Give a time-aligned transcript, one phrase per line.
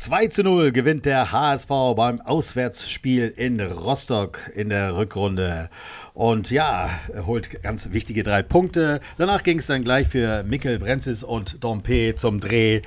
[0.00, 5.68] 2 zu 0 gewinnt der HSV beim Auswärtsspiel in Rostock in der Rückrunde.
[6.14, 9.00] Und ja, er holt ganz wichtige drei Punkte.
[9.16, 12.82] Danach ging es dann gleich für Mikkel Brenzis und Dompe zum Dreh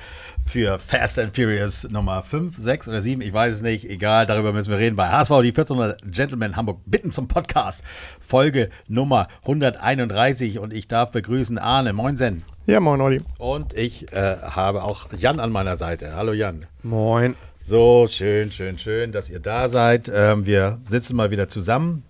[0.46, 4.52] für Fast and Furious Nummer 5, 6 oder 7, ich weiß es nicht, egal, darüber
[4.52, 4.96] müssen wir reden.
[4.96, 7.82] Bei HSV, die 1400 Gentlemen Hamburg, bitten zum Podcast,
[8.20, 12.44] Folge Nummer 131 und ich darf begrüßen Arne, moinsen.
[12.66, 13.22] Ja, moin Olli.
[13.38, 16.14] Und ich äh, habe auch Jan an meiner Seite.
[16.14, 16.66] Hallo Jan.
[16.82, 17.34] Moin.
[17.58, 20.10] So, schön, schön, schön, dass ihr da seid.
[20.14, 22.04] Ähm, wir sitzen mal wieder zusammen.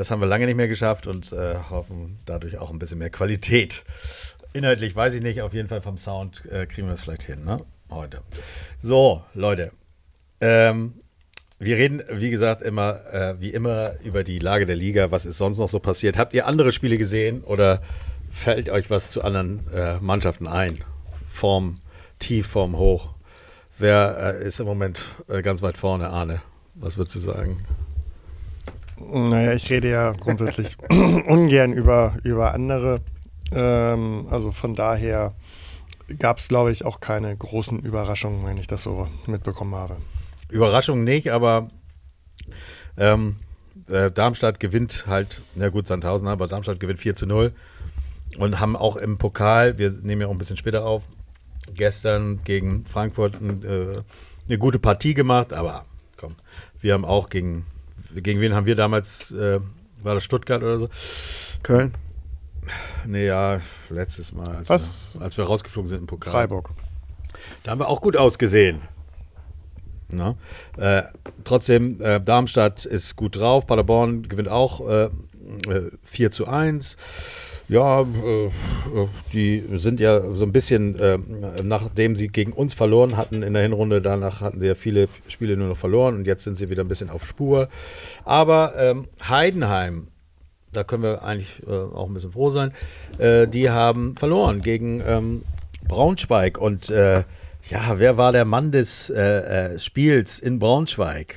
[0.00, 3.10] Das haben wir lange nicht mehr geschafft und äh, hoffen dadurch auch ein bisschen mehr
[3.10, 3.84] Qualität.
[4.54, 7.44] Inhaltlich weiß ich nicht, auf jeden Fall vom Sound äh, kriegen wir es vielleicht hin,
[7.44, 7.58] ne?
[7.90, 8.22] Heute.
[8.78, 9.72] So, Leute.
[10.40, 10.94] Ähm,
[11.58, 15.10] wir reden, wie gesagt, immer, äh, wie immer über die Lage der Liga.
[15.10, 16.16] Was ist sonst noch so passiert?
[16.16, 17.82] Habt ihr andere Spiele gesehen oder
[18.30, 20.78] fällt euch was zu anderen äh, Mannschaften ein?
[21.28, 21.74] Form
[22.18, 23.10] tief, Form hoch.
[23.76, 26.40] Wer äh, ist im Moment äh, ganz weit vorne, Arne?
[26.74, 27.58] Was würdest du sagen?
[29.00, 33.00] Naja, ich rede ja grundsätzlich ungern über, über andere
[33.52, 35.34] ähm, also von daher
[36.18, 39.96] gab es, glaube ich, auch keine großen Überraschungen, wenn ich das so mitbekommen habe.
[40.48, 41.68] Überraschungen nicht, aber
[42.96, 43.36] ähm,
[43.88, 47.52] äh, Darmstadt gewinnt halt, na gut, Sandhausen, aber Darmstadt gewinnt 4 zu 0
[48.38, 51.04] und haben auch im Pokal, wir nehmen ja auch ein bisschen später auf,
[51.74, 54.02] gestern gegen Frankfurt äh,
[54.48, 55.84] eine gute Partie gemacht, aber
[56.16, 56.34] komm,
[56.80, 57.66] wir haben auch gegen,
[58.14, 59.60] gegen wen haben wir damals, äh,
[60.02, 60.88] war das Stuttgart oder so?
[61.62, 61.94] Köln.
[63.06, 65.14] Nee, ja, letztes Mal, als, Was?
[65.14, 66.32] Wir, als wir rausgeflogen sind im Pokal.
[66.32, 66.70] Freiburg.
[67.62, 68.82] Da haben wir auch gut ausgesehen.
[70.08, 70.36] Na?
[70.76, 71.04] Äh,
[71.44, 73.66] trotzdem, äh, Darmstadt ist gut drauf.
[73.66, 75.08] Paderborn gewinnt auch äh,
[76.02, 76.96] 4 äh, zu 1.
[77.68, 78.50] Ja, äh,
[79.32, 81.18] die sind ja so ein bisschen, äh,
[81.62, 85.56] nachdem sie gegen uns verloren hatten in der Hinrunde, danach hatten sie ja viele Spiele
[85.56, 87.68] nur noch verloren und jetzt sind sie wieder ein bisschen auf Spur.
[88.24, 90.08] Aber ähm, Heidenheim
[90.72, 92.72] da können wir eigentlich äh, auch ein bisschen froh sein,
[93.18, 95.42] äh, die haben verloren gegen ähm,
[95.86, 96.58] Braunschweig.
[96.58, 97.24] Und äh,
[97.68, 101.34] ja, wer war der Mann des äh, äh, Spiels in Braunschweig?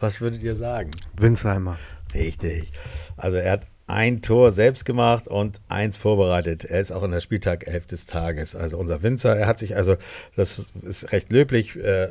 [0.00, 0.90] Was würdet ihr sagen?
[1.16, 1.78] Winsheimer.
[2.14, 2.72] Richtig.
[3.16, 6.64] Also er hat ein Tor selbst gemacht und eins vorbereitet.
[6.64, 8.54] Er ist auch in der Spieltag 11 des Tages.
[8.54, 9.96] Also unser Winzer, er hat sich also,
[10.36, 12.08] das ist recht löblich, äh,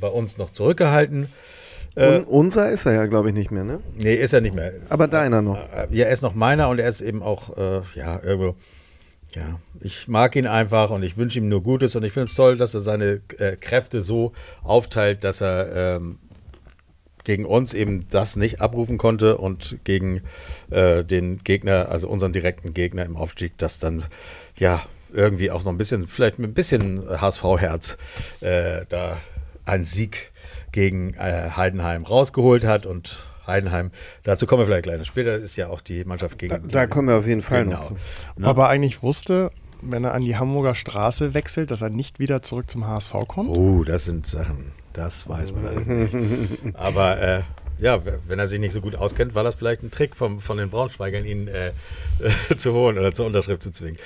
[0.00, 1.28] bei uns noch zurückgehalten.
[1.96, 3.80] Äh, unser ist er ja, glaube ich, nicht mehr, ne?
[3.96, 4.72] Nee, ist er nicht mehr.
[4.90, 5.56] Aber deiner noch.
[5.56, 8.54] Äh, ja, er ist noch meiner und er ist eben auch, äh, ja, irgendwo.
[9.34, 12.34] Ja, ich mag ihn einfach und ich wünsche ihm nur Gutes und ich finde es
[12.34, 14.32] toll, dass er seine äh, Kräfte so
[14.62, 16.18] aufteilt, dass er ähm,
[17.26, 20.22] gegen uns eben das nicht abrufen konnte und gegen
[20.70, 24.04] äh, den Gegner, also unseren direkten Gegner im Aufstieg, das dann
[24.56, 24.82] ja
[25.12, 27.96] irgendwie auch noch ein bisschen, vielleicht mit ein bisschen HSV-Herz
[28.42, 29.16] äh, da
[29.64, 30.30] ein Sieg
[30.70, 33.90] gegen äh, Heidenheim rausgeholt hat und Heidenheim,
[34.22, 35.04] dazu kommen wir vielleicht gleich.
[35.04, 36.54] Später ist ja auch die Mannschaft gegen.
[36.54, 37.78] Da, da kommen wir auf jeden Fall genau.
[37.78, 37.96] noch zu.
[38.36, 38.46] Ne?
[38.46, 39.50] Aber eigentlich wusste,
[39.82, 43.50] wenn er an die Hamburger Straße wechselt, dass er nicht wieder zurück zum HSV kommt?
[43.50, 46.14] Oh, das sind Sachen, das weiß man alles nicht.
[46.74, 47.42] Aber äh,
[47.78, 50.56] ja, wenn er sich nicht so gut auskennt, war das vielleicht ein Trick vom, von
[50.56, 51.72] den Braunschweigern, ihn äh,
[52.56, 53.98] zu holen oder zur Unterschrift zu zwingen,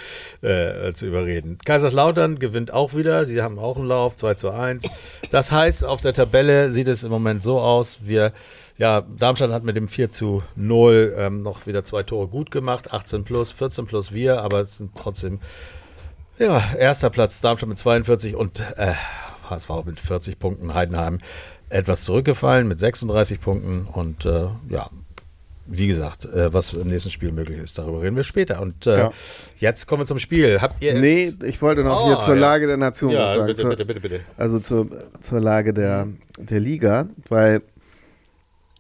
[0.43, 1.59] äh, zu überreden.
[1.65, 3.25] Kaiserslautern gewinnt auch wieder.
[3.25, 4.89] Sie haben auch einen Lauf, 2 zu 1.
[5.31, 8.33] Das heißt, auf der Tabelle sieht es im Moment so aus, wir
[8.77, 12.93] ja, Darmstadt hat mit dem 4 zu 0 ähm, noch wieder zwei Tore gut gemacht.
[12.93, 15.39] 18 plus, 14 plus wir, aber es sind trotzdem,
[16.39, 18.95] ja, erster Platz Darmstadt mit 42 und äh,
[19.51, 20.75] HSV mit 40 Punkten.
[20.75, 21.19] Heidenheim
[21.69, 24.91] etwas zurückgefallen mit 36 Punkten und äh, ja,
[25.67, 28.61] wie gesagt, äh, was im nächsten Spiel möglich ist, darüber reden wir später.
[28.61, 29.13] Und äh, ja.
[29.59, 30.61] jetzt kommen wir zum Spiel.
[30.61, 32.41] Habt ihr Nee, ich wollte noch oh, hier zur ja.
[32.41, 33.47] Lage der Nation ja, was sagen.
[33.47, 34.21] Bitte, bitte, bitte, bitte.
[34.37, 34.89] Also zur,
[35.21, 36.09] zur Lage der,
[36.39, 37.63] der Liga, weil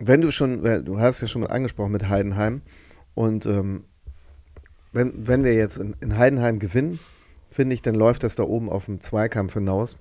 [0.00, 2.62] wenn du schon, du hast ja schon angesprochen mit Heidenheim
[3.14, 3.84] und ähm,
[4.92, 6.98] wenn, wenn wir jetzt in, in Heidenheim gewinnen,
[7.50, 9.97] finde ich, dann läuft das da oben auf dem Zweikampf hinaus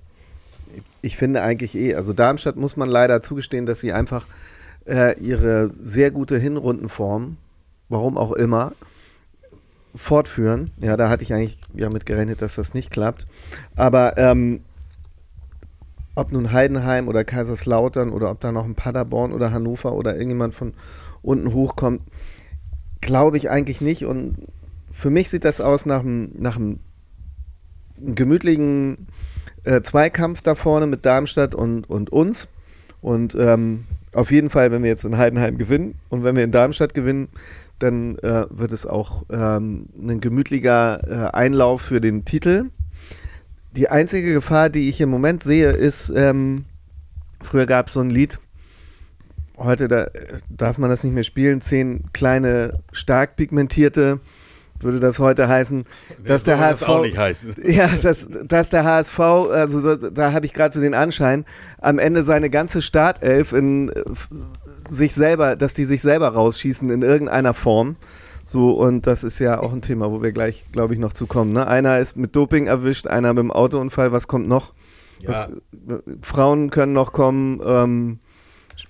[1.02, 4.26] ich finde eigentlich eh, also Darmstadt muss man leider zugestehen, dass sie einfach
[4.86, 7.36] äh, ihre sehr gute Hinrundenform,
[7.88, 8.72] warum auch immer,
[9.94, 10.70] fortführen.
[10.82, 13.26] Ja, da hatte ich eigentlich ja mit gerechnet, dass das nicht klappt.
[13.76, 14.60] Aber ähm,
[16.14, 20.54] ob nun Heidenheim oder Kaiserslautern oder ob da noch ein Paderborn oder Hannover oder irgendjemand
[20.54, 20.74] von
[21.22, 22.02] unten hochkommt,
[23.00, 24.04] glaube ich eigentlich nicht.
[24.04, 24.46] Und
[24.90, 26.80] für mich sieht das aus nach einem, nach einem
[27.96, 29.08] gemütlichen
[29.64, 32.48] äh, Zweikampf da vorne mit Darmstadt und, und uns.
[33.00, 36.50] Und ähm, auf jeden Fall, wenn wir jetzt in Heidenheim gewinnen und wenn wir in
[36.50, 37.28] Darmstadt gewinnen,
[37.78, 42.66] dann äh, wird es auch ähm, ein gemütlicher äh, Einlauf für den Titel.
[43.72, 46.64] die einzige Gefahr, die ich im Moment sehe, ist, ähm,
[47.40, 48.38] früher gab es so ein Lied,
[49.56, 50.08] heute da,
[50.48, 54.20] darf man das nicht mehr spielen, zehn kleine, stark pigmentierte,
[54.82, 55.84] würde das heute heißen,
[56.24, 56.86] dass der HSV.
[57.14, 57.46] Das.
[57.62, 61.44] Ja, dass, dass der HSV, also da, da habe ich gerade so den Anschein,
[61.80, 64.02] am Ende seine ganze Startelf in äh,
[64.88, 67.96] sich selber, dass die sich selber rausschießen in irgendeiner Form.
[68.44, 71.26] So, und das ist ja auch ein Thema, wo wir gleich, glaube ich, noch zu
[71.26, 71.52] kommen.
[71.52, 71.66] Ne?
[71.66, 74.72] Einer ist mit Doping erwischt, einer mit dem Autounfall, was kommt noch?
[75.20, 75.28] Ja.
[75.28, 75.48] Was,
[76.22, 78.18] Frauen können noch kommen, ähm,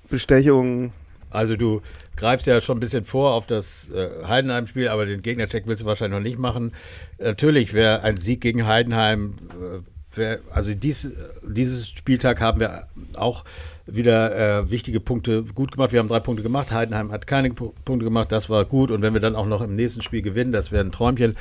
[0.08, 0.93] Bestechungen.
[1.31, 1.81] Also du
[2.17, 5.87] greifst ja schon ein bisschen vor auf das äh, Heidenheim-Spiel, aber den Gegnercheck willst du
[5.87, 6.73] wahrscheinlich noch nicht machen.
[7.19, 11.11] Natürlich wäre ein Sieg gegen Heidenheim, äh, wär, also dies,
[11.43, 12.87] dieses Spieltag haben wir
[13.17, 13.44] auch
[13.87, 15.93] wieder äh, wichtige Punkte gut gemacht.
[15.93, 16.71] Wir haben drei Punkte gemacht.
[16.73, 18.31] Heidenheim hat keine P Punkte gemacht.
[18.32, 18.91] Das war gut.
[18.91, 21.37] Und wenn wir dann auch noch im nächsten Spiel gewinnen, das wäre ein Träumchen.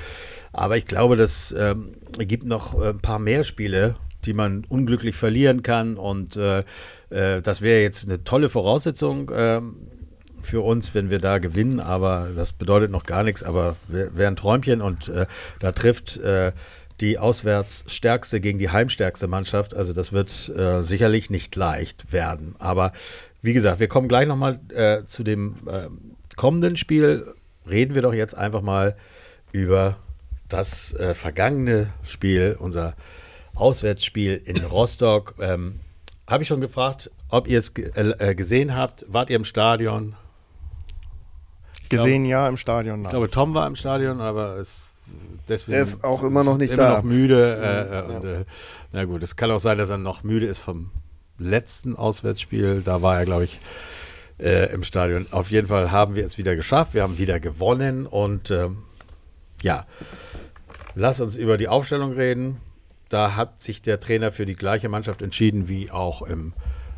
[0.52, 3.96] Aber ich glaube, das ähm, gibt noch äh, ein paar mehr Spiele,
[4.26, 5.98] die man unglücklich verlieren kann.
[5.98, 6.64] Und äh,
[7.10, 9.76] äh das wäre jetzt eine tolle Voraussetzung ähm,
[10.42, 11.80] für uns, wenn wir da gewinnen.
[11.80, 13.44] Aber das bedeutet noch gar nichts.
[13.44, 14.82] Aber wäre wär ein Träumchen.
[14.82, 15.26] Und äh,
[15.60, 16.52] da trifft äh,
[17.02, 19.76] die auswärtsstärkste gegen die heimstärkste Mannschaft.
[19.76, 22.56] Also das wird äh, sicherlich nicht leicht werden.
[22.60, 22.92] Aber
[23.42, 25.88] wie gesagt, wir kommen gleich nochmal äh, zu dem äh,
[26.36, 27.34] kommenden Spiel.
[27.70, 28.96] Reden wir doch jetzt einfach mal
[29.52, 29.98] über
[30.50, 32.96] das äh, vergangene Spiel, unser
[33.56, 35.36] Auswärtsspiel in Rostock.
[35.40, 35.80] Ähm,
[36.30, 39.04] Habe ich schon gefragt, ob ihr es äh, gesehen habt.
[39.10, 40.16] Wart ihr im Stadion?
[41.90, 43.02] Gesehen, ja, im Stadion.
[43.02, 43.06] Nein.
[43.06, 45.00] Ich glaube, Tom war im Stadion, aber es
[45.48, 46.98] deswegen er ist auch immer noch nicht immer da.
[46.98, 47.58] noch müde.
[47.58, 48.02] Äh, ja.
[48.04, 48.46] und, äh,
[48.92, 50.92] na gut, es kann auch sein, dass er noch müde ist vom
[51.40, 52.82] letzten Auswärtsspiel.
[52.84, 53.60] Da war er, glaube ich,
[54.38, 55.26] äh, im Stadion.
[55.32, 56.94] Auf jeden Fall haben wir es wieder geschafft.
[56.94, 58.84] Wir haben wieder gewonnen und ähm,
[59.64, 59.88] ja,
[60.94, 62.58] lass uns über die Aufstellung reden.
[63.10, 66.54] Da hat sich der Trainer für die gleiche Mannschaft entschieden wie auch im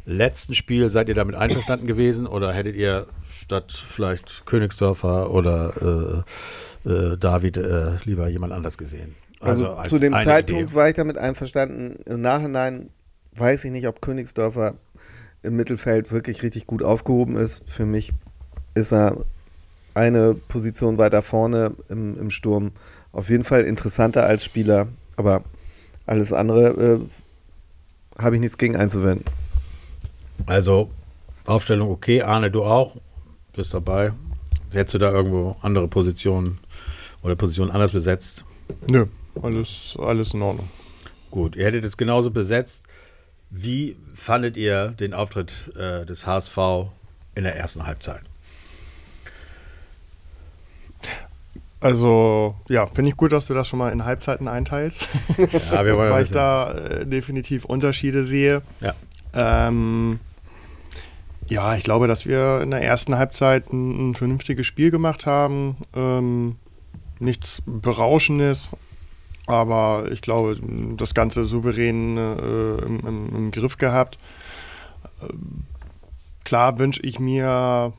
[0.05, 0.89] letzten Spiel.
[0.89, 6.25] Seid ihr damit einverstanden gewesen oder hättet ihr statt vielleicht Königsdörfer oder
[6.85, 9.15] äh, äh, David äh, lieber jemand anders gesehen.
[9.39, 10.75] Also, also als zu dem Zeitpunkt Idee.
[10.75, 11.95] war ich damit einverstanden.
[12.05, 12.89] Im Nachhinein
[13.35, 14.75] weiß ich nicht, ob Königsdörfer
[15.43, 17.63] im Mittelfeld wirklich richtig gut aufgehoben ist.
[17.67, 18.11] Für mich
[18.75, 19.25] ist er
[19.93, 22.71] eine Position weiter vorne im, im Sturm
[23.11, 24.87] auf jeden Fall interessanter als Spieler,
[25.17, 25.43] aber
[26.11, 26.99] alles andere
[28.19, 29.25] äh, habe ich nichts gegen einzuwenden.
[30.45, 30.89] Also
[31.45, 32.97] Aufstellung okay, Arne, du auch,
[33.55, 34.11] bist dabei.
[34.73, 36.59] Hättest du da irgendwo andere Positionen
[37.23, 38.43] oder Position anders besetzt?
[38.89, 39.05] Nö,
[39.41, 40.69] alles, alles in Ordnung.
[41.29, 42.85] Gut, ihr hättet es genauso besetzt.
[43.49, 46.57] Wie fandet ihr den Auftritt äh, des HSV
[47.35, 48.21] in der ersten Halbzeit?
[51.81, 55.07] Also, ja, finde ich gut, dass du das schon mal in Halbzeiten einteilst.
[55.71, 58.61] Ja, wir wollen Weil ich da äh, definitiv Unterschiede sehe.
[58.79, 58.93] Ja.
[59.33, 60.19] Ähm,
[61.47, 65.75] ja, ich glaube, dass wir in der ersten Halbzeit ein, ein vernünftiges Spiel gemacht haben.
[65.95, 66.57] Ähm,
[67.19, 68.69] nichts Berauschendes,
[69.47, 70.57] aber ich glaube,
[70.97, 74.19] das Ganze souverän äh, im, im, im, Griff gehabt.
[75.21, 75.33] Äh,
[76.43, 77.93] klar wünsche ich mir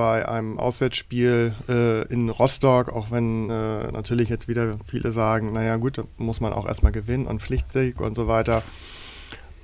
[0.00, 5.76] bei einem Auswärtsspiel äh, in Rostock, auch wenn äh, natürlich jetzt wieder viele sagen, naja
[5.76, 8.62] gut, da muss man auch erstmal gewinnen und Pflichtsieg und so weiter,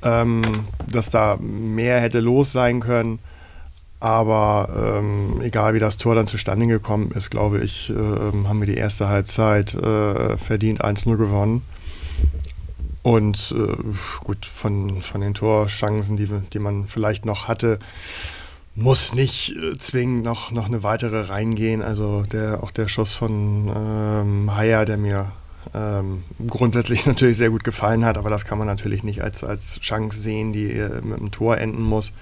[0.03, 0.43] ähm,
[0.87, 3.19] dass da mehr hätte los sein können.
[3.99, 8.67] Aber ähm, egal wie das Tor dann zustande gekommen ist, glaube ich, äh, haben wir
[8.67, 11.63] die erste Halbzeit äh, verdient 1-0 gewonnen.
[13.03, 13.75] Und äh,
[14.23, 17.79] gut, von, von den Torchancen, die, die man vielleicht noch hatte,
[18.77, 21.83] muss nicht äh, zwingend noch, noch eine weitere reingehen.
[21.83, 25.33] Also der, auch der Schuss von ähm, Haier, der mir
[25.75, 29.81] ähm, grundsätzlich natürlich sehr gut gefallen hat, aber das kann man natürlich nicht als, als
[29.81, 32.13] Chance sehen, die äh, mit einem Tor enden muss.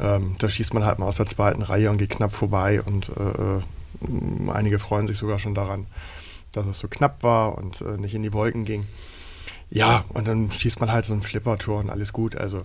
[0.00, 3.10] Ähm, da schießt man halt mal aus der zweiten Reihe und geht knapp vorbei und
[3.18, 5.86] äh, äh, einige freuen sich sogar schon daran,
[6.52, 8.86] dass es so knapp war und äh, nicht in die Wolken ging.
[9.70, 12.36] Ja, und dann schießt man halt so ein Flippertor und alles gut.
[12.36, 12.64] Also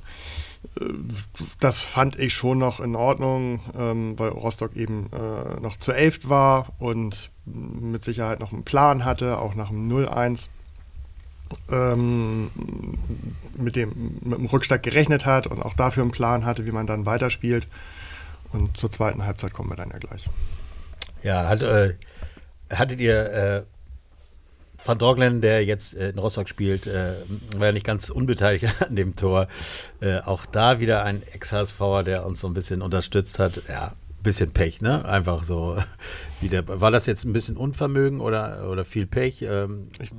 [1.59, 6.27] das fand ich schon noch in Ordnung, ähm, weil Rostock eben äh, noch zu elf
[6.27, 10.47] war und mit Sicherheit noch einen Plan hatte, auch nach dem 0-1
[11.71, 12.51] ähm,
[13.57, 16.87] mit, dem, mit dem Rückschlag gerechnet hat und auch dafür einen Plan hatte, wie man
[16.87, 17.67] dann weiterspielt.
[18.51, 20.29] Und zur zweiten Halbzeit kommen wir dann ja gleich.
[21.23, 21.95] Ja, hat, äh,
[22.69, 23.63] hattet ihr äh,
[24.83, 27.15] Van Droglen, der jetzt äh, in Rostock spielt, äh,
[27.57, 29.47] war ja nicht ganz unbeteiligt an dem Tor.
[29.99, 33.61] Äh, auch da wieder ein Ex-HSVer, der uns so ein bisschen unterstützt hat.
[33.67, 33.93] Ja,
[34.23, 35.05] bisschen Pech, ne?
[35.05, 35.77] Einfach so.
[36.41, 39.41] Wie der, war das jetzt ein bisschen Unvermögen oder, oder viel Pech?
[39.41, 40.11] Ähm, ich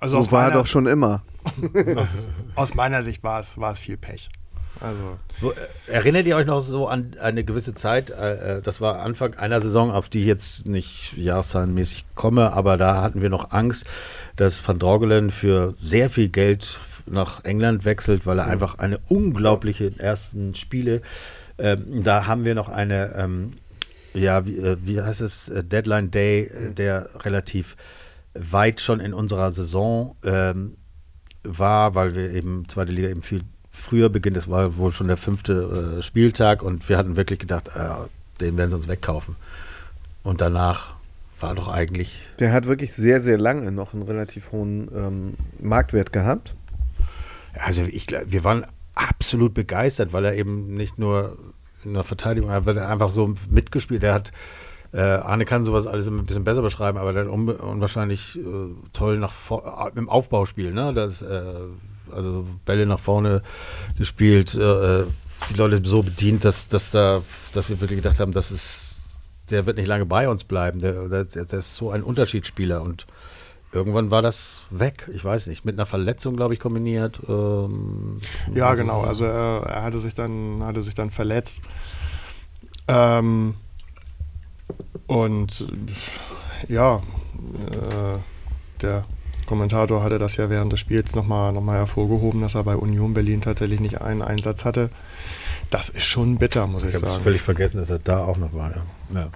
[0.00, 1.22] Also so war meiner, doch schon immer.
[1.96, 4.28] aus, aus, meiner Sicht war es, war es viel Pech.
[4.80, 5.18] Also.
[5.40, 5.54] Wo, äh,
[5.86, 8.10] erinnert ihr euch noch so an eine gewisse Zeit?
[8.10, 12.76] Äh, äh, das war Anfang einer Saison, auf die ich jetzt nicht jahreszahlenmäßig komme, aber
[12.76, 13.86] da hatten wir noch Angst,
[14.36, 18.52] dass Van Drogelen für sehr viel Geld nach England wechselt, weil er mhm.
[18.52, 21.02] einfach eine unglaubliche ersten Spiele.
[21.58, 23.54] Ähm, da haben wir noch eine, ähm,
[24.12, 26.74] ja, wie, äh, wie, heißt es, Deadline Day, mhm.
[26.74, 27.76] der relativ
[28.34, 30.76] weit schon in unserer Saison ähm,
[31.42, 33.42] war, weil wir eben zweite Liga eben viel
[33.76, 34.36] früher beginnt.
[34.36, 37.90] Es war wohl schon der fünfte äh, Spieltag und wir hatten wirklich gedacht, äh,
[38.40, 39.36] den werden sie uns wegkaufen.
[40.22, 40.94] Und danach
[41.40, 42.22] war doch eigentlich.
[42.38, 46.54] Der hat wirklich sehr, sehr lange noch einen relativ hohen ähm, Marktwert gehabt.
[47.58, 51.36] Also ich wir waren absolut begeistert, weil er eben nicht nur
[51.84, 54.02] in der Verteidigung, er wird einfach so mitgespielt.
[54.02, 54.32] Er hat
[54.92, 58.42] äh, Arne kann sowas alles ein bisschen besser beschreiben, aber hat unwahrscheinlich äh,
[58.92, 59.34] toll nach
[59.94, 60.94] im Aufbauspiel, ne?
[60.94, 61.52] Das äh,
[62.12, 63.42] also Bälle nach vorne
[63.98, 65.06] gespielt, äh, äh,
[65.50, 67.22] die Leute so bedient, dass, dass, da,
[67.52, 68.98] dass wir wirklich gedacht haben, das ist,
[69.50, 70.80] der wird nicht lange bei uns bleiben.
[70.80, 73.06] Der, der, der ist so ein Unterschiedsspieler und
[73.72, 75.08] irgendwann war das weg.
[75.12, 77.20] Ich weiß nicht, mit einer Verletzung, glaube ich, kombiniert.
[77.28, 78.20] Ähm,
[78.54, 79.02] ja, genau.
[79.02, 81.60] Also er, er, hatte sich dann, hatte sich dann verletzt.
[82.88, 83.54] Ähm,
[85.06, 85.66] und
[86.68, 88.18] ja, äh,
[88.82, 89.04] der
[89.46, 93.14] Kommentator hatte das ja während des Spiels nochmal noch mal hervorgehoben, dass er bei Union
[93.14, 94.90] Berlin tatsächlich nicht einen Einsatz hatte.
[95.70, 97.06] Das ist schon bitter, muss ich, ich sagen.
[97.06, 98.70] Ich habe völlig vergessen, dass er da auch noch war.
[98.70, 98.84] Ja.
[99.14, 99.30] ja.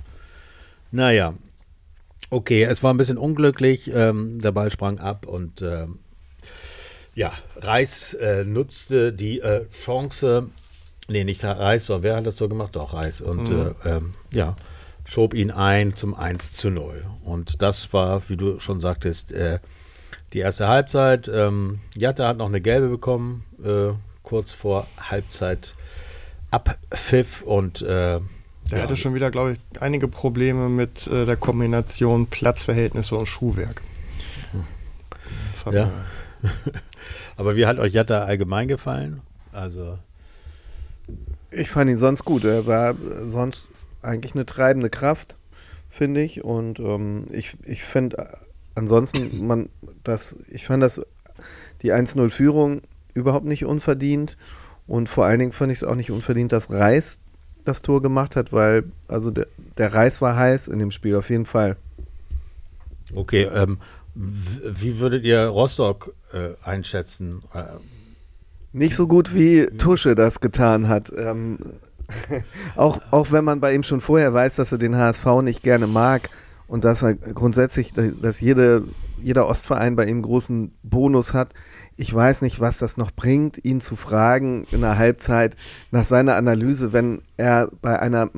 [0.92, 1.34] Naja,
[2.30, 3.90] okay, es war ein bisschen unglücklich.
[3.92, 5.98] Ähm, der Ball sprang ab und ähm,
[7.14, 10.48] ja, Reis äh, nutzte die äh, Chance.
[11.08, 12.76] Nee, nicht Reis, sondern wer hat das so gemacht?
[12.76, 13.20] Doch, Reis.
[13.20, 13.74] Und mhm.
[13.84, 14.54] äh, ähm, ja,
[15.04, 17.04] schob ihn ein zum 1 zu 0.
[17.24, 19.58] Und das war, wie du schon sagtest, äh,
[20.32, 21.28] die erste Halbzeit.
[21.28, 25.75] Ähm, Jatta hat noch eine gelbe bekommen, äh, kurz vor Halbzeit
[26.50, 28.20] Abpfiff und äh,
[28.70, 28.82] der ja.
[28.84, 33.82] hatte schon wieder, glaube ich, einige Probleme mit äh, der Kombination Platzverhältnisse und Schuhwerk.
[35.70, 35.90] Ja.
[37.37, 39.20] Aber wie hat euch Jatta allgemein gefallen?
[39.52, 39.99] Also.
[41.50, 42.44] Ich fand ihn sonst gut.
[42.44, 42.94] Er war
[43.26, 43.64] sonst
[44.02, 45.37] eigentlich eine treibende Kraft,
[45.88, 46.44] finde ich.
[46.44, 48.38] Und ähm, ich, ich finde
[48.80, 49.68] ansonsten, man,
[50.02, 51.02] das, ich fand das,
[51.82, 52.80] die 1-0-Führung
[53.12, 54.37] überhaupt nicht unverdient.
[54.87, 57.18] Und vor allen Dingen fand ich es auch nicht unverdient, dass Reis
[57.64, 59.46] das Tor gemacht hat, weil also der,
[59.76, 61.76] der Reis war heiß in dem Spiel, auf jeden Fall.
[63.14, 63.78] Okay, ähm,
[64.14, 67.42] wie würdet ihr Rostock äh, einschätzen?
[67.52, 67.64] Äh,
[68.72, 71.12] nicht so gut wie Tusche das getan hat.
[71.14, 71.58] Ähm,
[72.76, 75.87] auch, auch wenn man bei ihm schon vorher weiß, dass er den HSV nicht gerne
[75.87, 76.30] mag,
[76.70, 78.84] und dass er grundsätzlich, dass jede,
[79.20, 81.50] jeder Ostverein bei ihm großen Bonus hat.
[81.96, 85.56] Ich weiß nicht, was das noch bringt, ihn zu fragen in der Halbzeit
[85.90, 88.30] nach seiner Analyse, wenn er bei einer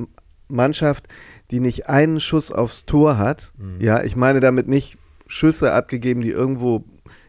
[0.47, 1.07] Mannschaft,
[1.51, 3.79] die nicht einen Schuss aufs Tor hat, mhm.
[3.79, 4.97] ja, ich meine damit nicht
[5.27, 6.83] Schüsse abgegeben, die irgendwo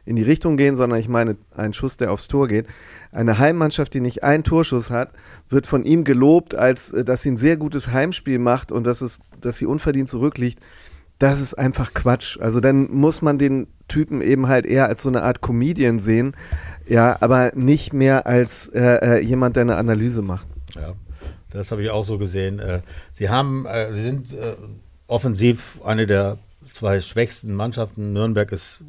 [0.06, 2.66] in die Richtung gehen, sondern ich meine einen Schuss, der aufs Tor geht.
[3.12, 5.12] Eine Heimmannschaft, die nicht einen Torschuss hat,
[5.50, 9.02] wird von ihm gelobt, als äh, dass sie ein sehr gutes Heimspiel macht und dass,
[9.02, 10.60] es, dass sie unverdient zurückliegt
[11.18, 12.38] das ist einfach Quatsch.
[12.40, 16.34] Also dann muss man den Typen eben halt eher als so eine Art Comedian sehen,
[16.86, 20.48] ja, aber nicht mehr als äh, äh, jemand, der eine Analyse macht.
[20.74, 20.94] Ja,
[21.50, 22.58] das habe ich auch so gesehen.
[22.58, 22.80] Äh,
[23.12, 24.54] sie haben, äh, sie sind äh,
[25.06, 26.38] offensiv eine der
[26.72, 28.12] zwei schwächsten Mannschaften.
[28.12, 28.82] Nürnberg ist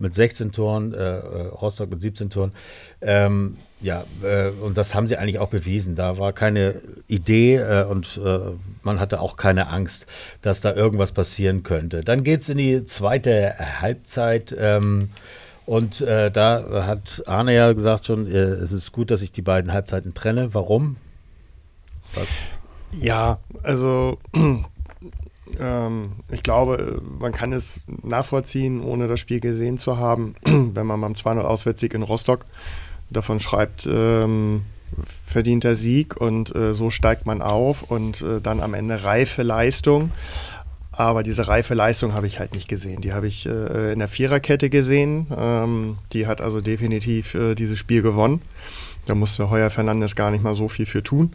[0.00, 2.52] mit 16 Toren, äh, Rostock mit 17 Toren.
[3.00, 5.94] Ähm, ja, äh, und das haben sie eigentlich auch bewiesen.
[5.94, 8.38] Da war keine Idee äh, und äh,
[8.82, 10.06] man hatte auch keine Angst,
[10.42, 12.02] dass da irgendwas passieren könnte.
[12.02, 14.54] Dann geht es in die zweite Halbzeit.
[14.58, 15.10] Ähm,
[15.66, 19.42] und äh, da hat Arne ja gesagt schon, äh, es ist gut, dass ich die
[19.42, 20.54] beiden Halbzeiten trenne.
[20.54, 20.96] Warum?
[22.14, 22.28] Was?
[22.98, 24.18] Ja, also
[25.60, 31.00] ähm, ich glaube, man kann es nachvollziehen, ohne das Spiel gesehen zu haben, wenn man
[31.00, 32.46] beim 2-0 Auswärtssieg in Rostock
[33.10, 34.62] davon schreibt, ähm,
[35.24, 40.12] verdienter Sieg und äh, so steigt man auf und äh, dann am Ende reife Leistung.
[40.92, 43.02] Aber diese reife Leistung habe ich halt nicht gesehen.
[43.02, 45.26] Die habe ich äh, in der Viererkette gesehen.
[45.36, 48.40] Ähm, die hat also definitiv äh, dieses Spiel gewonnen.
[49.04, 51.34] Da musste Heuer Fernandes gar nicht mal so viel für tun.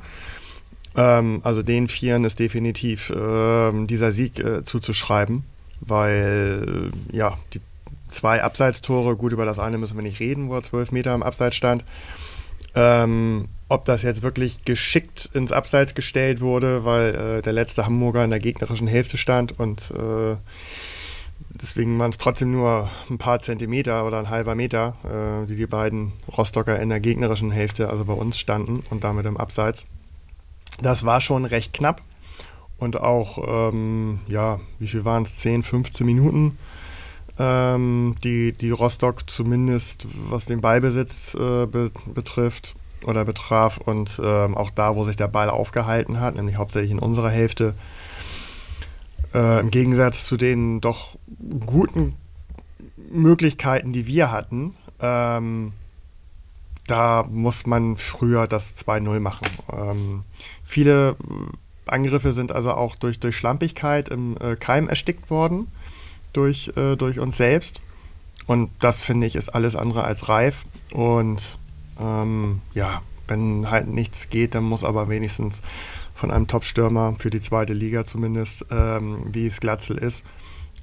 [0.95, 5.43] Ähm, also den Vieren ist definitiv ähm, dieser Sieg äh, zuzuschreiben,
[5.79, 7.61] weil äh, ja, die
[8.09, 11.23] zwei Abseitstore, gut, über das eine müssen wir nicht reden, wo er zwölf Meter im
[11.23, 11.85] Abseits stand.
[12.75, 18.23] Ähm, ob das jetzt wirklich geschickt ins Abseits gestellt wurde, weil äh, der letzte Hamburger
[18.23, 20.35] in der gegnerischen Hälfte stand und äh,
[21.49, 25.67] deswegen waren es trotzdem nur ein paar Zentimeter oder ein halber Meter, äh, die die
[25.67, 29.85] beiden Rostocker in der gegnerischen Hälfte, also bei uns standen und damit im Abseits.
[30.81, 32.01] Das war schon recht knapp
[32.79, 35.35] und auch, ähm, ja, wie viel waren es?
[35.35, 36.57] 10, 15 Minuten,
[37.37, 44.57] ähm, die, die Rostock zumindest, was den Ballbesitz äh, be betrifft oder betraf und ähm,
[44.57, 47.73] auch da, wo sich der Ball aufgehalten hat, nämlich hauptsächlich in unserer Hälfte,
[49.33, 51.17] äh, im Gegensatz zu den doch
[51.65, 52.15] guten
[53.11, 55.73] Möglichkeiten, die wir hatten, ähm,
[56.91, 59.47] da muss man früher das 2-0 machen.
[59.71, 60.23] Ähm,
[60.63, 61.15] viele
[61.85, 65.67] Angriffe sind also auch durch, durch Schlampigkeit im äh, Keim erstickt worden,
[66.33, 67.81] durch, äh, durch uns selbst.
[68.45, 70.65] Und das finde ich ist alles andere als reif.
[70.91, 71.57] Und
[71.97, 75.61] ähm, ja, wenn halt nichts geht, dann muss aber wenigstens
[76.13, 80.25] von einem Top-Stürmer für die zweite Liga zumindest, ähm, wie es Glatzel ist,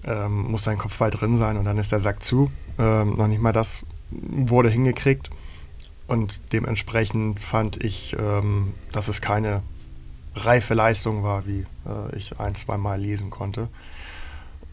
[0.05, 2.50] ähm, muss sein Kopfball drin sein und dann ist der Sack zu.
[2.79, 5.31] Ähm, noch nicht mal das wurde hingekriegt.
[6.09, 9.62] Und dementsprechend fand ich, ähm, dass es keine
[10.35, 13.69] reife Leistung war, wie äh, ich ein, zwei Mal lesen konnte.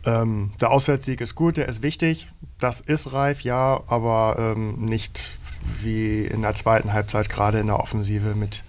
[0.06, 2.30] Ähm, der Auswärtssieg ist gut, der ist wichtig.
[2.60, 5.38] Das ist reif, ja, aber ähm, nicht
[5.82, 8.64] wie in der zweiten Halbzeit, gerade in der Offensive mit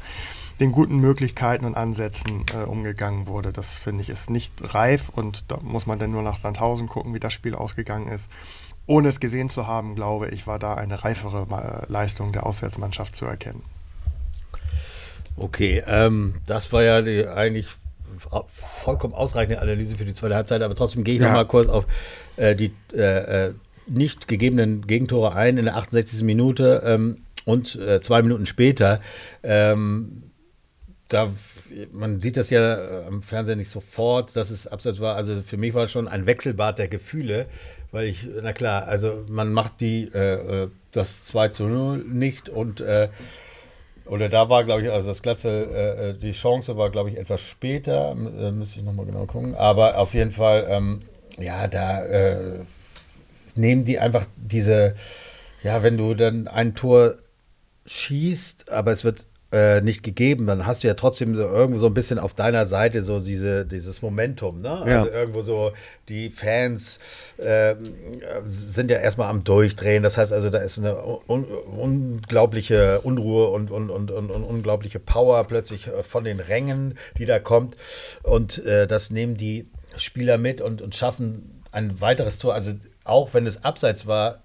[0.58, 3.52] den guten Möglichkeiten und Ansätzen äh, umgegangen wurde.
[3.52, 7.14] Das finde ich ist nicht reif und da muss man dann nur nach Sandhausen gucken,
[7.14, 8.28] wie das Spiel ausgegangen ist.
[8.86, 11.46] Ohne es gesehen zu haben, glaube ich, war da eine reifere
[11.88, 13.62] Leistung der Auswärtsmannschaft zu erkennen.
[15.36, 17.68] Okay, ähm, das war ja die eigentlich
[18.48, 21.28] vollkommen ausreichende Analyse für die zweite Halbzeit, aber trotzdem gehe ich ja.
[21.28, 21.86] noch mal kurz auf
[22.36, 23.54] äh, die äh, äh
[23.88, 26.22] nicht gegebenen Gegentore ein in der 68.
[26.22, 29.00] Minute ähm, und äh, zwei Minuten später.
[29.44, 30.24] Ähm,
[31.08, 31.32] da,
[31.92, 35.14] man sieht das ja äh, am Fernsehen nicht sofort, dass es abseits war.
[35.14, 37.46] Also für mich war es schon ein Wechselbad der Gefühle,
[37.96, 42.82] weil ich, na klar, also man macht die, äh, das 2 zu 0 nicht und
[42.82, 43.08] äh,
[44.04, 47.16] oder da war, glaube ich, also das Glatze, äh, äh, die Chance war, glaube ich,
[47.16, 49.54] etwas später, äh, müsste ich nochmal genau gucken.
[49.54, 51.02] Aber auf jeden Fall, ähm,
[51.38, 52.58] ja, da äh,
[53.54, 54.94] nehmen die einfach diese,
[55.62, 57.14] ja, wenn du dann ein Tor
[57.86, 59.24] schießt, aber es wird
[59.56, 62.66] äh, nicht gegeben, dann hast du ja trotzdem so irgendwo so ein bisschen auf deiner
[62.66, 64.60] Seite so diese, dieses Momentum.
[64.60, 64.68] Ne?
[64.68, 64.98] Ja.
[64.98, 65.72] Also irgendwo so
[66.10, 66.98] die Fans
[67.38, 67.74] äh,
[68.44, 70.02] sind ja erstmal am Durchdrehen.
[70.02, 75.44] Das heißt also, da ist eine un unglaubliche Unruhe und, und, und, und, unglaubliche Power
[75.44, 77.76] plötzlich äh, von den Rängen, die da kommt.
[78.22, 82.52] Und äh, das nehmen die Spieler mit und, und schaffen ein weiteres Tor.
[82.52, 82.72] Also
[83.04, 84.42] auch wenn es abseits war,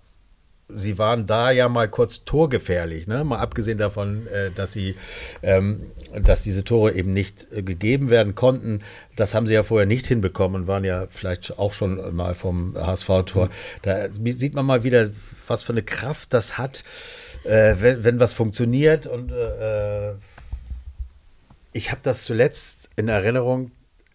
[0.76, 3.24] sie waren da ja mal kurz torgefährlich, ne?
[3.24, 4.96] mal abgesehen davon, äh, dass sie,
[5.42, 8.82] ähm, dass diese Tore eben nicht äh, gegeben werden konnten.
[9.16, 12.76] Das haben sie ja vorher nicht hinbekommen und waren ja vielleicht auch schon mal vom
[12.76, 13.50] HSV-Tor.
[13.82, 15.10] Da sieht man mal wieder,
[15.48, 16.84] was für eine Kraft das hat,
[17.44, 19.08] äh, wenn, wenn, was funktioniert.
[19.08, 20.14] Und äh,
[21.74, 23.72] ich habe das zuletzt in Erinnerung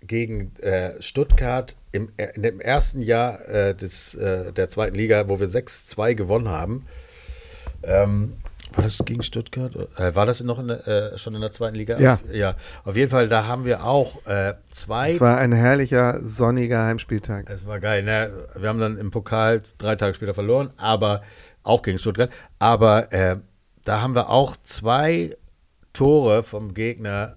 [0.07, 5.29] gegen äh, Stuttgart im, äh, in dem ersten Jahr äh, des, äh, der zweiten Liga,
[5.29, 6.87] wo wir 6-2 gewonnen haben.
[7.83, 8.35] Ähm,
[8.75, 9.75] war das gegen Stuttgart?
[9.97, 11.99] Äh, war das noch in der, äh, schon in der zweiten Liga?
[11.99, 12.19] Ja.
[12.31, 12.55] ja.
[12.85, 14.19] Auf jeden Fall, da haben wir auch
[14.71, 15.11] zwei.
[15.11, 17.49] Es war ein herrlicher, sonniger Heimspieltag.
[17.49, 18.03] Es war geil.
[18.03, 18.31] Ne?
[18.57, 21.23] Wir haben dann im Pokal drei Tage später verloren, aber
[21.63, 22.31] auch gegen Stuttgart.
[22.59, 23.09] Aber
[23.85, 25.37] da haben wir auch zwei
[25.93, 27.37] Tore vom Gegner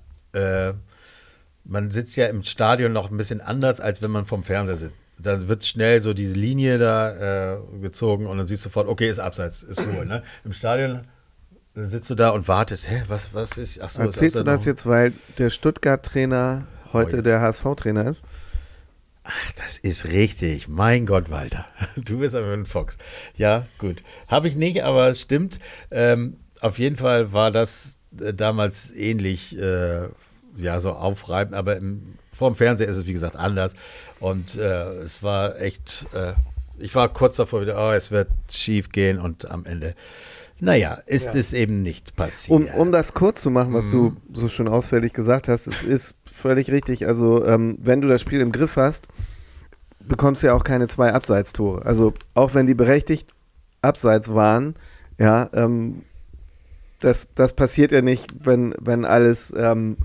[1.69, 4.95] man sitzt ja im Stadion noch ein bisschen anders, als wenn man vom Fernseher sitzt.
[5.19, 9.09] Dann wird schnell so diese Linie da äh, gezogen und dann siehst du sofort, okay,
[9.09, 10.05] ist abseits, ist Ruhe.
[10.05, 10.23] Ne?
[10.43, 11.01] Im Stadion
[11.75, 14.67] sitzt du da und wartest, hä, was, was ist, achso, Erzählst ist du das noch?
[14.67, 18.25] jetzt, weil der Stuttgart-Trainer heute oh, der HSV-Trainer ist?
[19.23, 20.67] Ach, das ist richtig.
[20.67, 21.67] Mein Gott, Walter.
[21.95, 22.97] Du bist aber ein Fox.
[23.35, 24.03] Ja, gut.
[24.27, 25.59] Habe ich nicht, aber es stimmt.
[25.91, 29.55] Ähm, auf jeden Fall war das äh, damals ähnlich.
[29.55, 30.07] Äh,
[30.59, 33.73] ja, so aufreiben, aber im, vor dem Fernseher ist es, wie gesagt, anders.
[34.19, 36.33] Und äh, es war echt, äh,
[36.77, 39.95] ich war kurz davor wieder, oh, es wird schief gehen und am Ende,
[40.59, 41.39] naja, ist ja.
[41.39, 42.59] es eben nicht passiert.
[42.59, 43.91] Um, um das kurz zu machen, was mhm.
[43.91, 47.07] du so schön ausführlich gesagt hast, es ist völlig richtig.
[47.07, 49.07] Also, ähm, wenn du das Spiel im Griff hast,
[49.99, 51.85] bekommst du ja auch keine zwei Abseitstore.
[51.85, 53.29] Also, auch wenn die berechtigt
[53.81, 54.75] abseits waren,
[55.17, 56.01] ja, ähm,
[56.99, 59.97] das, das passiert ja nicht, wenn, wenn alles ähm,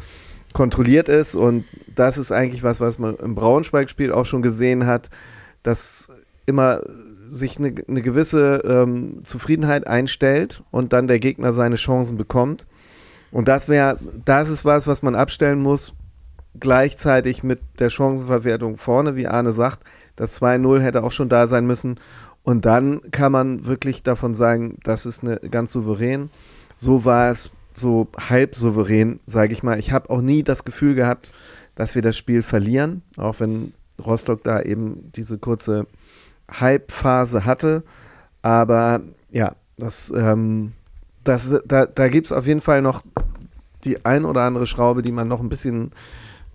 [0.55, 1.35] kontrolliert ist.
[1.35, 5.11] Und das ist eigentlich was, was man im Braunschweig-Spiel auch schon gesehen hat,
[5.63, 6.09] dass
[6.47, 6.81] immer
[7.29, 12.67] sich eine, eine gewisse ähm, Zufriedenheit einstellt und dann der Gegner seine Chancen bekommt.
[13.33, 15.93] Und das wäre, das ist was, was man abstellen muss,
[16.59, 19.81] gleichzeitig mit der Chancenverwertung vorne, wie Arne sagt,
[20.17, 21.97] Das 2-0 hätte auch schon da sein müssen.
[22.45, 26.31] Und dann kann man wirklich davon sagen, das ist eine, ganz souverän.
[26.79, 29.79] So war es so halb souverän, sage ich mal.
[29.79, 31.31] Ich habe auch nie das Gefühl gehabt,
[31.75, 35.87] dass wir das Spiel verlieren, auch wenn Rostock da eben diese kurze
[36.51, 37.83] Halbphase hatte.
[38.43, 40.73] Aber ja, das, ähm,
[41.25, 43.03] das, da, da gibt es auf jeden Fall noch
[43.85, 45.91] die ein oder andere Schraube, die man noch ein bisschen,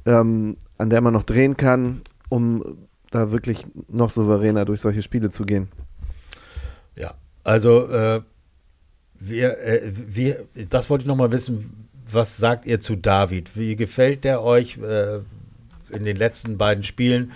[0.06, 2.64] ähm, an der man noch drehen kann, um
[3.12, 5.70] da wirklich noch souveräner durch solche Spiele zu gehen.
[6.96, 8.22] Ja, also äh,
[9.20, 11.88] wir, äh, wir, das wollte ich noch mal wissen.
[12.12, 13.56] Was sagt ihr zu David?
[13.56, 15.20] Wie gefällt der euch äh,
[15.90, 17.32] in den letzten beiden Spielen?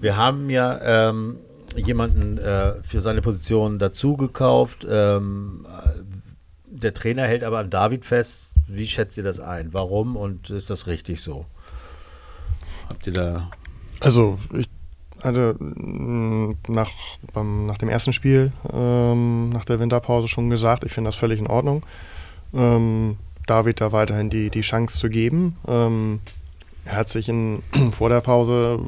[0.00, 1.38] Wir haben ja ähm,
[1.76, 4.86] jemanden äh, für seine Position dazu gekauft.
[4.88, 5.66] Ähm,
[6.66, 8.52] der Trainer hält aber an David fest.
[8.66, 9.72] Wie schätzt ihr das ein?
[9.72, 11.46] Warum und ist das richtig so?
[12.88, 13.50] Habt ihr da.
[14.00, 14.68] Also, ich
[15.22, 16.90] hatte mm, nach,
[17.32, 21.38] beim, nach dem ersten Spiel, ähm, nach der Winterpause schon gesagt, ich finde das völlig
[21.38, 21.82] in Ordnung.
[22.54, 25.56] Ähm, David da weiterhin die, die Chance zu geben.
[25.66, 26.20] Ähm,
[26.84, 28.78] er hat sich in, vor der Pause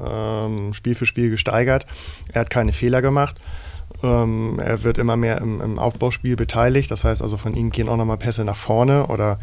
[0.00, 1.86] ähm, Spiel für Spiel gesteigert.
[2.32, 3.36] Er hat keine Fehler gemacht.
[4.02, 6.90] Ähm, er wird immer mehr im, im, Aufbauspiel beteiligt.
[6.90, 9.38] Das heißt also, von ihm gehen auch nochmal Pässe nach vorne oder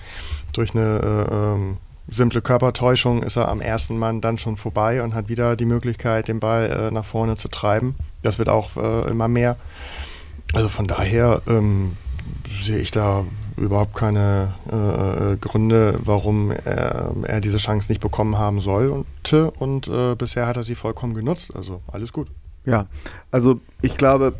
[0.53, 1.77] durch eine äh, ähm,
[2.09, 6.27] simple Körpertäuschung ist er am ersten Mann dann schon vorbei und hat wieder die Möglichkeit,
[6.27, 7.95] den Ball äh, nach vorne zu treiben.
[8.23, 9.57] Das wird auch äh, immer mehr.
[10.53, 11.97] Also von daher ähm,
[12.61, 13.25] sehe ich da
[13.57, 19.51] überhaupt keine äh, äh, Gründe, warum er, er, diese Chance nicht bekommen haben sollte.
[19.51, 21.55] Und äh, bisher hat er sie vollkommen genutzt.
[21.55, 22.27] Also alles gut.
[22.65, 22.85] Ja,
[23.31, 24.33] also ich glaube